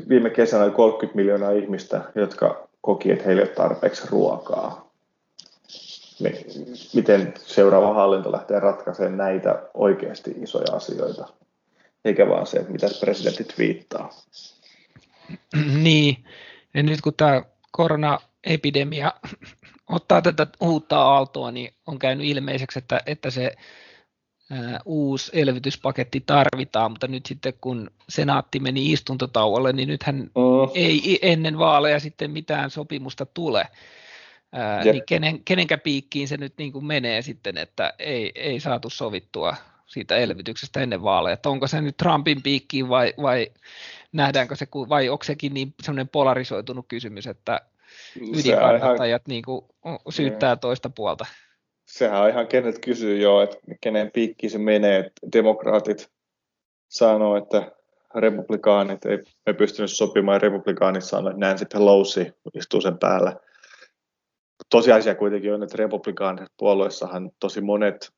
viime 0.08 0.30
kesänä 0.30 0.64
oli 0.64 0.72
30 0.72 1.16
miljoonaa 1.16 1.50
ihmistä, 1.50 2.12
jotka 2.14 2.68
koki, 2.84 3.12
että 3.12 3.24
heillä 3.24 3.42
ei 3.42 3.48
ole 3.48 3.54
tarpeeksi 3.54 4.02
ruokaa. 4.10 4.90
Miten 6.94 7.34
seuraava 7.36 7.94
hallinto 7.94 8.32
lähtee 8.32 8.60
ratkaisemaan 8.60 9.16
näitä 9.16 9.62
oikeasti 9.74 10.34
isoja 10.42 10.76
asioita, 10.76 11.28
eikä 12.04 12.28
vaan 12.28 12.46
se, 12.46 12.64
mitä 12.68 12.86
presidentit 13.00 13.58
viittaa. 13.58 14.10
Niin, 15.82 16.24
ja 16.74 16.82
nyt 16.82 17.00
kun 17.00 17.14
tämä 17.16 17.42
koronaepidemia 17.70 19.12
ottaa 19.88 20.22
tätä 20.22 20.46
uutta 20.60 21.02
aaltoa, 21.02 21.50
niin 21.50 21.74
on 21.86 21.98
käynyt 21.98 22.26
ilmeiseksi, 22.26 22.78
että, 22.78 23.00
että 23.06 23.30
se 23.30 23.52
uusi 24.84 25.30
elvytyspaketti 25.34 26.20
tarvitaan, 26.26 26.90
mutta 26.90 27.06
nyt 27.08 27.26
sitten 27.26 27.54
kun 27.60 27.90
senaatti 28.08 28.60
meni 28.60 28.92
istuntotauolle, 28.92 29.72
niin 29.72 29.88
nythän 29.88 30.30
oh. 30.34 30.72
ei 30.74 31.18
ennen 31.22 31.58
vaaleja 31.58 32.00
sitten 32.00 32.30
mitään 32.30 32.70
sopimusta 32.70 33.26
tule. 33.26 33.68
Ää, 34.52 34.84
niin 34.84 35.02
kenen, 35.06 35.44
kenenkä 35.44 35.78
piikkiin 35.78 36.28
se 36.28 36.36
nyt 36.36 36.54
niin 36.58 36.72
kuin 36.72 36.84
menee 36.84 37.22
sitten, 37.22 37.58
että 37.58 37.92
ei, 37.98 38.32
ei 38.34 38.60
saatu 38.60 38.90
sovittua 38.90 39.56
siitä 39.86 40.16
elvytyksestä 40.16 40.80
ennen 40.80 41.02
vaaleja. 41.02 41.34
Että 41.34 41.48
onko 41.48 41.66
se 41.66 41.80
nyt 41.80 41.96
Trumpin 41.96 42.42
piikkiin 42.42 42.88
vai, 42.88 43.14
vai 43.22 43.46
nähdäänkö 44.12 44.56
se, 44.56 44.66
vai 44.88 45.08
onko 45.08 45.24
sekin 45.24 45.54
niin 45.54 45.74
sellainen 45.82 46.08
polarisoitunut 46.08 46.86
kysymys, 46.88 47.26
että 47.26 47.60
ydinkannattajat 48.36 49.28
niin 49.28 49.42
kuin 49.42 49.64
syyttää 50.10 50.56
toista 50.56 50.90
puolta? 50.90 51.26
Sehän 51.98 52.22
on 52.22 52.28
ihan 52.28 52.46
kenet 52.46 52.78
kysyy 52.78 53.16
jo, 53.16 53.42
että 53.42 53.56
kenen 53.80 54.10
piikki 54.10 54.48
se 54.48 54.58
menee. 54.58 55.10
Demokraatit 55.32 56.10
sanoo, 56.88 57.36
että 57.36 57.72
republikaanit 58.14 59.04
ei, 59.04 59.18
ei 59.46 59.54
pystynyt 59.54 59.90
sopimaan 59.90 60.34
ja 60.34 60.38
republikaanit 60.38 61.04
sanoo, 61.04 61.30
että 61.30 61.56
sitten 61.56 61.80
Pelosi 61.80 62.32
istuu 62.54 62.80
sen 62.80 62.98
päällä. 62.98 63.36
Tosiasia 64.70 65.14
kuitenkin 65.14 65.54
on, 65.54 65.62
että 65.62 65.76
republikaanit 65.78 66.48
puolueessahan 66.56 67.30
tosi 67.40 67.60
monet, 67.60 68.12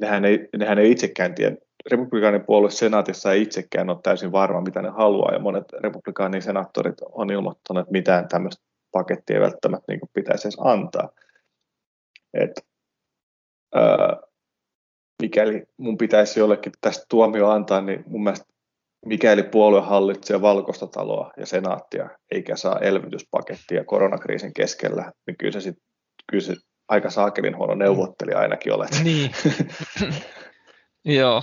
nehän 0.00 0.24
ei, 0.24 0.48
nehän 0.56 0.78
ei 0.78 0.90
itsekään 0.90 1.34
tiedä, 1.34 1.56
republikaanin 1.90 2.44
puolue 2.44 2.70
senaatissa 2.70 3.32
ei 3.32 3.42
itsekään 3.42 3.90
ole 3.90 3.98
täysin 4.02 4.32
varma, 4.32 4.60
mitä 4.60 4.82
ne 4.82 4.88
haluaa, 4.88 5.32
ja 5.32 5.38
monet 5.38 5.72
republikaanin 5.72 6.42
senaattorit 6.42 6.96
on 7.12 7.30
ilmoittanut, 7.30 7.80
että 7.80 7.92
mitään 7.92 8.28
tämmöistä 8.28 8.64
pakettia 8.92 9.36
ei 9.36 9.42
välttämättä 9.42 9.92
niin 9.92 10.00
pitäisi 10.12 10.48
edes 10.48 10.58
antaa. 10.60 11.08
Et 12.34 12.71
mikäli 15.22 15.62
mun 15.76 15.98
pitäisi 15.98 16.40
jollekin 16.40 16.72
tästä 16.80 17.04
tuomio 17.08 17.48
antaa, 17.48 17.80
niin 17.80 18.04
mun 18.06 18.22
mielestä 18.22 18.52
mikäli 19.06 19.42
puolue 19.42 19.80
hallitsee 19.80 20.40
valkoista 20.40 20.86
taloa 20.86 21.30
ja 21.36 21.46
senaattia, 21.46 22.08
eikä 22.32 22.56
saa 22.56 22.78
elvytyspakettia 22.78 23.84
koronakriisin 23.84 24.54
keskellä, 24.54 25.12
niin 25.26 25.36
kyllä 25.38 25.52
se, 25.52 25.60
sit, 25.60 25.76
kyllä 26.30 26.44
se 26.44 26.56
aika 26.88 27.10
saakelin 27.10 27.56
huono 27.56 27.74
neuvottelija 27.74 28.38
ainakin 28.38 28.72
olet. 28.72 28.90
Niin, 29.04 29.30
joo. 31.20 31.42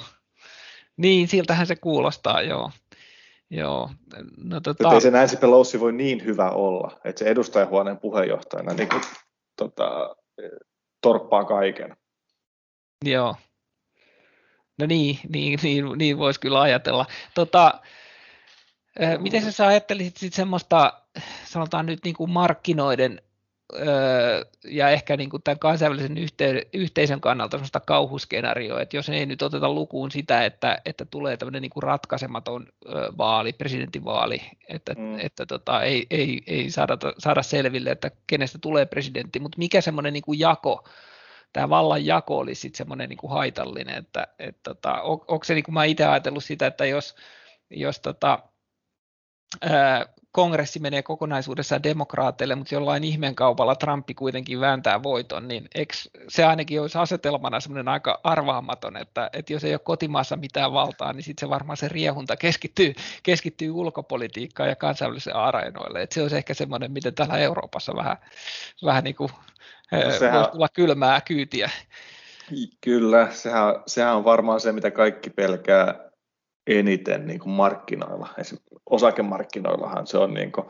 Niin, 0.97 1.27
siltähän 1.27 1.67
se 1.67 1.75
kuulostaa, 1.75 2.41
joo. 2.41 2.71
Joo. 3.51 3.89
No, 4.43 4.59
tota... 4.59 4.83
Että 4.83 4.95
ei 4.95 5.01
se 5.01 5.11
Nancy 5.11 5.37
Pelosi 5.37 5.79
voi 5.79 5.93
niin 5.93 6.25
hyvä 6.25 6.49
olla, 6.49 6.99
että 7.05 7.19
se 7.19 7.25
edustajahuoneen 7.25 7.97
puheenjohtajana 7.97 8.73
niin 8.73 8.89
kuin, 8.89 9.01
tota, 9.55 10.15
torppaa 11.01 11.45
kaiken. 11.45 11.97
Joo. 13.05 13.35
No 14.77 14.85
niin, 14.85 15.19
niin, 15.29 15.59
niin, 15.63 15.85
niin 15.97 16.17
voisi 16.17 16.39
kyllä 16.39 16.61
ajatella. 16.61 17.05
Tota, 17.33 17.81
miten 19.19 19.51
sä 19.51 19.67
ajattelisit 19.67 20.17
sit 20.17 20.33
semmoista, 20.33 20.93
sanotaan 21.45 21.85
nyt 21.85 21.99
niin 22.03 22.15
kuin 22.15 22.31
markkinoiden 22.31 23.21
ja 24.65 24.89
ehkä 24.89 25.17
niin 25.17 25.29
kuin 25.29 25.43
tämän 25.43 25.59
kansainvälisen 25.59 26.17
yhte, 26.17 26.67
yhteisön 26.73 27.21
kannalta 27.21 27.57
sellaista 27.57 27.79
kauhuskenaarioa, 27.79 28.81
että 28.81 28.97
jos 28.97 29.09
ei 29.09 29.25
nyt 29.25 29.41
oteta 29.41 29.73
lukuun 29.73 30.11
sitä, 30.11 30.45
että, 30.45 30.81
että 30.85 31.05
tulee 31.05 31.37
tämmöinen 31.37 31.61
niin 31.61 31.69
kuin 31.69 31.83
ratkaisematon 31.83 32.67
vaali, 33.17 33.53
presidentinvaali, 33.53 34.41
että, 34.69 34.93
mm. 34.97 35.19
että 35.19 35.45
tota, 35.45 35.83
ei, 35.83 36.07
ei, 36.09 36.41
ei 36.47 36.71
saada, 36.71 36.97
saada 37.17 37.43
selville, 37.43 37.91
että 37.91 38.11
kenestä 38.27 38.57
tulee 38.61 38.85
presidentti, 38.85 39.39
mutta 39.39 39.57
mikä 39.57 39.81
semmoinen 39.81 40.13
niin 40.13 40.23
kuin 40.23 40.39
jako, 40.39 40.83
tämä 41.53 41.69
vallan 41.69 42.05
jako 42.05 42.37
olisi 42.37 42.61
sitten 42.61 42.77
semmoinen 42.77 43.09
niin 43.09 43.29
haitallinen, 43.29 43.95
että, 43.95 44.27
että 44.39 44.61
tota, 44.63 45.01
on, 45.01 45.21
onko 45.27 45.43
se 45.43 45.53
niin 45.53 45.63
kuin 45.63 45.73
mä 45.73 45.83
itse 45.83 46.05
ajatellut 46.05 46.43
sitä, 46.43 46.67
että 46.67 46.85
jos, 46.85 47.15
jos 47.69 47.99
tota, 47.99 48.39
ää, 49.61 50.05
kongressi 50.31 50.79
menee 50.79 51.03
kokonaisuudessaan 51.03 51.83
demokraateille, 51.83 52.55
mutta 52.55 52.75
jollain 52.75 53.03
ihmeen 53.03 53.35
kaupalla 53.35 53.75
Trumpi 53.75 54.13
kuitenkin 54.13 54.59
vääntää 54.59 55.03
voiton, 55.03 55.47
niin 55.47 55.67
eikö 55.75 55.93
se 56.27 56.45
ainakin 56.45 56.81
olisi 56.81 56.97
asetelmana 56.97 57.59
semmoinen 57.59 57.87
aika 57.87 58.19
arvaamaton, 58.23 58.97
että, 58.97 59.29
että 59.33 59.53
jos 59.53 59.63
ei 59.63 59.73
ole 59.73 59.79
kotimaassa 59.79 60.35
mitään 60.35 60.73
valtaa, 60.73 61.13
niin 61.13 61.23
sitten 61.23 61.47
se 61.47 61.49
varmaan 61.49 61.77
se 61.77 61.87
riehunta 61.87 62.37
keskittyy, 62.37 62.93
keskittyy 63.23 63.71
ulkopolitiikkaan 63.71 64.69
ja 64.69 64.75
kansainvälisille 64.75 65.37
areenoille. 65.37 66.01
Että 66.01 66.13
se 66.13 66.21
olisi 66.21 66.37
ehkä 66.37 66.53
semmoinen, 66.53 66.91
miten 66.91 67.15
täällä 67.15 67.37
Euroopassa 67.37 67.95
vähän, 67.95 68.17
vähän 68.85 69.03
niin 69.03 69.15
kuin 69.15 69.31
sehän, 70.19 70.35
voisi 70.39 70.51
tulla 70.51 70.67
kylmää 70.73 71.21
kyytiä. 71.21 71.69
Kyllä, 72.81 73.27
sehän, 73.31 73.75
sehän 73.87 74.15
on 74.15 74.23
varmaan 74.23 74.59
se, 74.59 74.71
mitä 74.71 74.91
kaikki 74.91 75.29
pelkää 75.29 76.09
eniten 76.67 77.27
niin 77.27 77.39
kuin 77.39 77.51
markkinoilla. 77.51 78.29
Esimerkiksi 78.37 78.75
osakemarkkinoillahan 78.89 80.07
se 80.07 80.17
on 80.17 80.33
niin 80.33 80.51
kuin, 80.51 80.67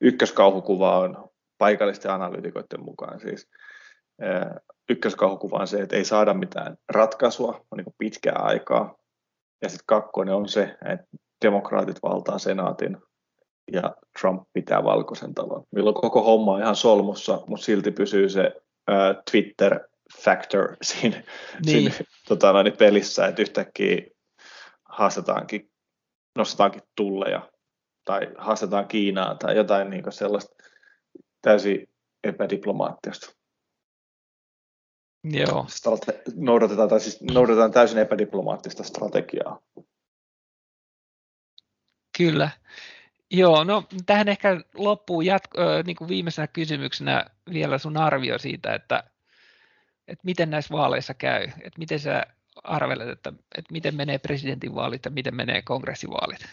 ykköskauhukuva 0.00 0.98
on 0.98 1.30
paikallisten 1.58 2.10
analyytikoiden 2.10 2.84
mukaan 2.84 3.20
siis 3.20 3.48
ykköskauhukuva 4.90 5.56
on 5.56 5.66
se, 5.66 5.80
että 5.80 5.96
ei 5.96 6.04
saada 6.04 6.34
mitään 6.34 6.76
ratkaisua, 6.88 7.66
on 7.70 7.76
niin 7.76 7.94
pitkää 7.98 8.36
aikaa. 8.38 8.94
Ja 9.62 9.68
sitten 9.68 9.86
kakkonen 9.86 10.34
on 10.34 10.48
se, 10.48 10.62
että 10.62 11.06
demokraatit 11.44 12.02
valtaa 12.02 12.38
senaatin 12.38 12.96
ja 13.72 13.96
Trump 14.20 14.42
pitää 14.52 14.84
valkoisen 14.84 15.34
talon. 15.34 15.64
Milloin 15.70 15.94
koko 15.94 16.22
homma 16.22 16.52
on 16.52 16.62
ihan 16.62 16.76
solmussa, 16.76 17.40
mutta 17.46 17.64
silti 17.64 17.90
pysyy 17.90 18.28
se 18.28 18.62
äh, 18.90 19.16
Twitter 19.30 19.80
factor 20.24 20.76
siinä, 20.82 21.16
niin. 21.16 21.92
siinä 21.92 21.94
tota, 22.28 22.52
noin, 22.52 22.76
pelissä, 22.78 23.26
että 23.26 23.42
yhtäkkiä 23.42 24.02
haastetaankin, 24.84 25.70
nostetaankin 26.36 26.82
tulleja 26.94 27.50
tai 28.04 28.28
haastetaan 28.38 28.88
Kiinaa 28.88 29.34
tai 29.34 29.56
jotain 29.56 29.90
niin 29.90 30.12
sellaista 30.12 30.54
täysin 31.42 31.88
epädiplomaattista. 32.24 33.36
Joo. 35.24 35.66
Strate- 35.68 36.22
noudatetaan, 36.34 36.88
tai 36.88 37.00
siis 37.00 37.22
noudatetaan 37.22 37.70
täysin 37.70 37.98
epädiplomaattista 37.98 38.82
strategiaa. 38.82 39.60
Kyllä. 42.18 42.50
Joo, 43.34 43.64
no 43.64 43.84
tähän 44.06 44.28
ehkä 44.28 44.60
loppuu 44.74 45.20
jatko, 45.20 45.60
äh, 45.60 45.84
niin 45.84 45.96
kuin 45.96 46.08
viimeisenä 46.08 46.46
kysymyksenä 46.46 47.24
vielä 47.52 47.78
sun 47.78 47.96
arvio 47.96 48.38
siitä, 48.38 48.74
että, 48.74 49.04
että 50.08 50.22
miten 50.24 50.50
näissä 50.50 50.74
vaaleissa 50.74 51.14
käy, 51.14 51.44
että 51.44 51.78
miten 51.78 52.00
sä 52.00 52.26
arvelet, 52.64 53.08
että, 53.08 53.32
että 53.58 53.72
miten 53.72 53.94
menee 53.94 54.18
presidentinvaalit 54.18 55.04
ja 55.04 55.10
miten 55.10 55.36
menee 55.36 55.62
kongressivaalit? 55.62 56.46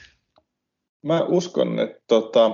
Mä 1.04 1.22
uskon, 1.22 1.80
että 1.80 2.02
tota, 2.08 2.52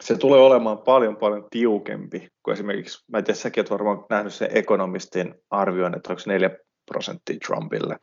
se 0.00 0.16
tulee 0.16 0.40
olemaan 0.40 0.78
paljon 0.78 1.16
paljon 1.16 1.46
tiukempi 1.50 2.28
kuin 2.42 2.52
esimerkiksi, 2.52 3.04
mä 3.08 3.18
en 3.18 3.24
tiedä, 3.24 3.38
säkin 3.38 3.64
varmaan 3.70 4.04
nähnyt 4.10 4.34
sen 4.34 4.48
ekonomistin 4.54 5.34
arvion, 5.50 5.96
että 5.96 6.12
onko 6.12 6.22
4 6.26 6.50
prosenttia 6.86 7.38
Trumpille 7.46 7.96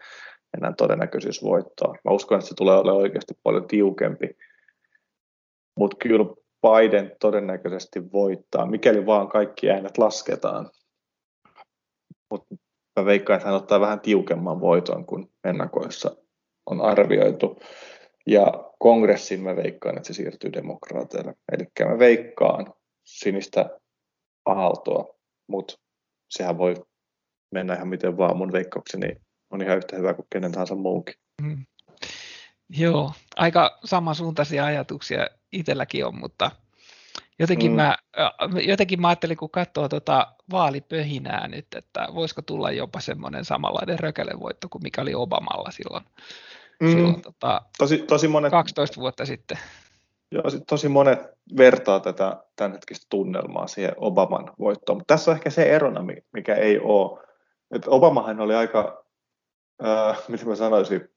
enää 0.58 0.74
todennäköisyys 0.78 1.44
voittaa. 1.44 1.96
Mä 2.04 2.12
uskon, 2.12 2.40
että 2.40 2.50
se 2.50 2.56
tulee 2.56 2.78
olemaan 2.78 3.02
oikeasti 3.02 3.34
paljon 3.44 3.68
tiukempi, 3.68 4.30
mutta 5.78 5.98
kyllä 6.00 6.26
Biden 6.62 7.16
todennäköisesti 7.20 8.12
voittaa, 8.12 8.66
mikäli 8.66 9.06
vaan 9.06 9.28
kaikki 9.28 9.70
äänet 9.70 9.98
lasketaan. 9.98 10.70
Mutta 12.32 12.56
mä 13.00 13.06
veikkaan, 13.06 13.38
että 13.38 13.48
hän 13.48 13.58
ottaa 13.58 13.80
vähän 13.80 14.00
tiukemman 14.00 14.62
voiton 14.62 15.06
kuin 15.06 15.32
ennakoissa 15.44 16.16
on 16.66 16.82
arvioitu. 16.82 17.60
Ja 18.28 18.46
kongressin 18.80 19.42
mä 19.42 19.56
veikkaan, 19.56 19.98
että 19.98 20.08
se 20.08 20.14
siirtyy 20.14 20.54
demokraateille. 20.54 21.34
Eli 21.52 21.90
mä 21.92 22.00
veikkaan 22.00 22.74
sinistä 23.06 23.80
aaltoa, 24.46 25.16
mutta 25.48 25.74
sehän 26.30 26.58
voi 26.58 26.76
mennä 27.52 27.74
ihan 27.74 27.88
miten 27.88 28.18
vaan. 28.18 28.38
Mun 28.38 28.52
veikkaukseni 28.52 29.16
on 29.50 29.62
ihan 29.62 29.78
yhtä 29.78 29.96
hyvä 29.96 30.14
kuin 30.14 30.28
kenen 30.30 30.52
tahansa 30.52 30.76
muukin. 30.76 31.16
Mm. 31.42 31.66
Joo, 32.70 33.12
aika 33.36 33.80
samansuuntaisia 33.84 34.66
ajatuksia 34.66 35.28
itselläkin 35.52 36.06
on, 36.06 36.20
mutta 36.20 36.52
jotenkin, 37.40 37.72
mm. 37.72 37.76
mä, 37.76 37.98
jotenkin 38.68 39.02
mä 39.02 39.08
ajattelin, 39.08 39.38
kun 39.38 39.50
katsoo 39.50 39.90
tuota 39.90 40.28
vaalipöhinää 40.52 41.48
nyt, 41.48 41.68
että 41.76 42.08
voisiko 42.16 42.42
tulla 42.42 42.72
jopa 42.72 43.00
semmoinen 43.00 43.46
samanlainen 43.46 44.00
rökälevoitto 44.00 44.68
kuin 44.70 44.84
mikä 44.84 45.02
oli 45.02 45.16
Obamalla 45.16 45.72
silloin 45.72 46.04
mm. 46.80 46.92
silloin 46.92 47.22
tota, 47.22 47.62
tosi, 47.78 47.98
tosi 47.98 48.28
monet, 48.28 48.52
12 48.52 49.02
vuotta 49.02 49.26
sitten. 49.26 49.58
Joo, 50.32 50.44
tosi 50.68 50.90
monet 50.90 51.20
vertaa 51.58 52.00
tätä 52.00 52.44
tämänhetkistä 52.56 53.06
tunnelmaa 53.10 53.68
siihen 53.68 53.94
Obaman 53.98 54.54
voittoon, 54.60 54.98
mutta 54.98 55.14
tässä 55.14 55.32
on 55.32 55.38
ehkä 55.38 55.50
se 55.50 55.64
erona, 55.64 56.06
mikä 56.34 56.56
ei 56.56 56.80
ole. 56.80 57.28
Että 57.72 57.90
Obamahan 57.90 58.40
oli 58.40 58.56
aika, 58.56 59.06
äh, 59.86 60.18
miten 60.28 60.48
mä 60.48 60.56
sanoisin, 60.56 61.10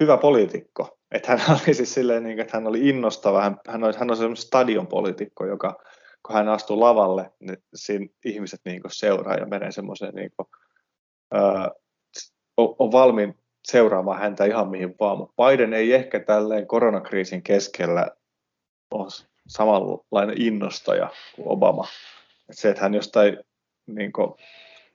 hyvä 0.00 0.16
poliitikko. 0.16 0.98
Että 1.12 1.36
hän 1.36 1.40
oli 1.66 1.74
siis 1.74 1.94
silleen, 1.94 2.24
niin, 2.24 2.40
että 2.40 2.56
hän 2.56 2.66
oli 2.66 2.88
innostava, 2.88 3.42
hän, 3.42 3.56
hän 3.68 3.84
oli, 3.84 3.92
hän 3.98 4.10
oli 4.10 4.16
semmoinen 4.16 4.36
stadionpoliitikko, 4.36 5.46
joka 5.46 5.78
kun 6.26 6.36
hän 6.36 6.48
astuu 6.48 6.80
lavalle, 6.80 7.30
niin 7.40 7.56
siinä 7.74 8.06
ihmiset 8.24 8.60
niin 8.64 8.82
seuraa 8.86 9.34
ja 9.34 9.46
menee 9.46 9.72
semmoiseen, 9.72 10.14
niin 10.14 10.30
kuin, 10.36 10.46
on, 12.56 12.76
on 12.78 12.92
valmiin 12.92 13.34
seuraamaan 13.64 14.20
häntä 14.20 14.44
ihan 14.44 14.68
mihin 14.68 14.94
vaan, 15.00 15.18
mutta 15.18 15.42
Biden 15.42 15.72
ei 15.72 15.92
ehkä 15.92 16.20
tälleen 16.20 16.66
koronakriisin 16.66 17.42
keskellä 17.42 18.10
ole 18.90 19.06
samanlainen 19.48 20.42
innostaja 20.42 21.10
kuin 21.36 21.48
Obama. 21.48 21.88
Et 22.48 22.58
se, 22.58 22.68
että 22.68 22.82
hän 22.82 22.94
jostain 22.94 23.38
niin 23.86 24.12
kuin, 24.12 24.34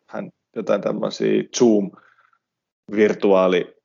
hän 0.08 0.30
jotain 0.56 0.82
tämmöisiä 0.82 1.44
Zoom-virtuaali 1.58 3.81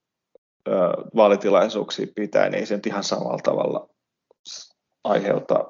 vaalitilaisuuksia 1.17 2.07
pitää, 2.15 2.49
niin 2.49 2.61
ei 2.61 2.67
se 2.67 2.75
nyt 2.75 2.87
ihan 2.87 3.05
samalla 3.05 3.39
tavalla 3.43 3.89
aiheuta 5.05 5.65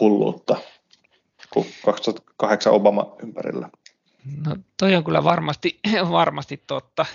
hulluutta 0.00 0.56
kuin 1.52 1.66
2008 1.84 2.72
Obama 2.72 3.16
ympärillä. 3.22 3.68
No 4.46 4.56
toi 4.76 4.96
on 4.96 5.04
kyllä 5.04 5.24
varmasti, 5.24 5.80
varmasti 6.10 6.62
totta. 6.66 7.06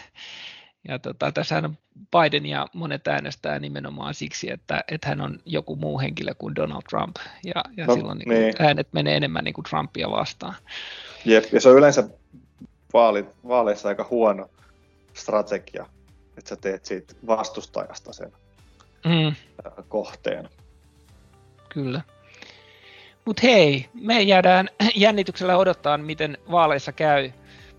Ja 0.88 1.00
tota, 1.00 1.32
tässä 1.32 1.70
Biden 2.12 2.46
ja 2.46 2.68
monet 2.74 3.08
äänestää 3.08 3.60
nimenomaan 3.60 4.14
siksi, 4.14 4.52
että, 4.52 4.84
että 4.92 5.10
hän 5.10 5.22
on 5.22 5.40
joku 5.46 5.76
muu 5.76 6.00
henkilö 6.00 6.34
kuin 6.34 6.56
Donald 6.56 6.82
Trump. 6.90 7.16
Ja, 7.44 7.64
ja 7.78 7.86
no, 7.86 7.94
silloin 7.94 8.18
niin 8.18 8.30
niin. 8.30 8.54
äänet 8.60 8.88
menee 8.94 9.18
enemmän 9.18 9.44
niin 9.44 9.54
kuin 9.54 9.66
Trumpia 9.70 10.12
vastaan. 10.12 10.54
Jep, 11.26 11.44
ja 11.52 11.62
se 11.62 11.70
on 11.70 11.78
yleensä 11.78 12.10
vaali, 12.94 13.26
vaaleissa 13.48 13.88
aika 13.88 14.08
huono 14.10 14.50
strategia, 15.14 15.86
että 16.38 16.50
sä 16.50 16.56
teet 16.56 16.86
siitä 16.86 17.14
vastustajasta 17.28 18.14
sen 18.14 18.32
mm. 19.06 19.36
kohteen. 19.88 20.50
Kyllä. 21.70 22.02
Mutta 23.26 23.42
hei, 23.44 23.90
me 23.94 24.22
jäädään 24.22 24.70
jännityksellä 24.96 25.58
odottaa, 25.58 25.98
miten 25.98 26.38
vaaleissa 26.52 26.92
käy. 26.92 27.32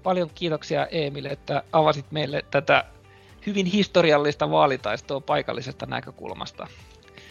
Paljon 0.02 0.30
kiitoksia 0.34 0.86
Emil, 0.86 1.24
että 1.24 1.62
avasit 1.72 2.06
meille 2.10 2.44
tätä 2.50 2.84
hyvin 3.46 3.66
historiallista 3.66 4.50
vaalitaistoa 4.50 5.20
paikallisesta 5.20 5.86
näkökulmasta. 5.86 6.66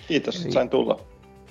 Kiitos, 0.07 0.43
Eli, 0.45 0.51
sain 0.51 0.69
tulla. 0.69 0.99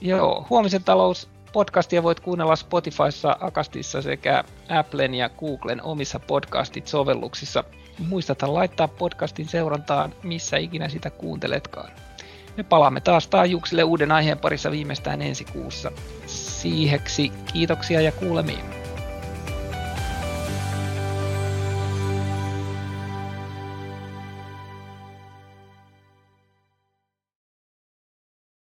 Joo, 0.00 0.46
Huomisen 0.50 0.84
talous 0.84 1.28
podcastia 1.52 2.02
voit 2.02 2.20
kuunnella 2.20 2.56
Spotifyssa, 2.56 3.36
Akastissa 3.40 4.02
sekä 4.02 4.44
Applen 4.68 5.14
ja 5.14 5.28
Googlen 5.28 5.82
omissa 5.82 6.20
podcastit-sovelluksissa. 6.20 7.64
Muistata 7.98 8.54
laittaa 8.54 8.88
podcastin 8.88 9.48
seurantaan, 9.48 10.14
missä 10.22 10.56
ikinä 10.56 10.88
sitä 10.88 11.10
kuunteletkaan. 11.10 11.90
Me 12.56 12.62
palaamme 12.62 13.00
taas 13.00 13.28
taajuuksille 13.28 13.84
uuden 13.84 14.12
aiheen 14.12 14.38
parissa 14.38 14.70
viimeistään 14.70 15.22
ensi 15.22 15.44
kuussa. 15.44 15.92
Siiheksi 16.26 17.32
kiitoksia 17.52 18.00
ja 18.00 18.12
kuulemiin. 18.12 18.75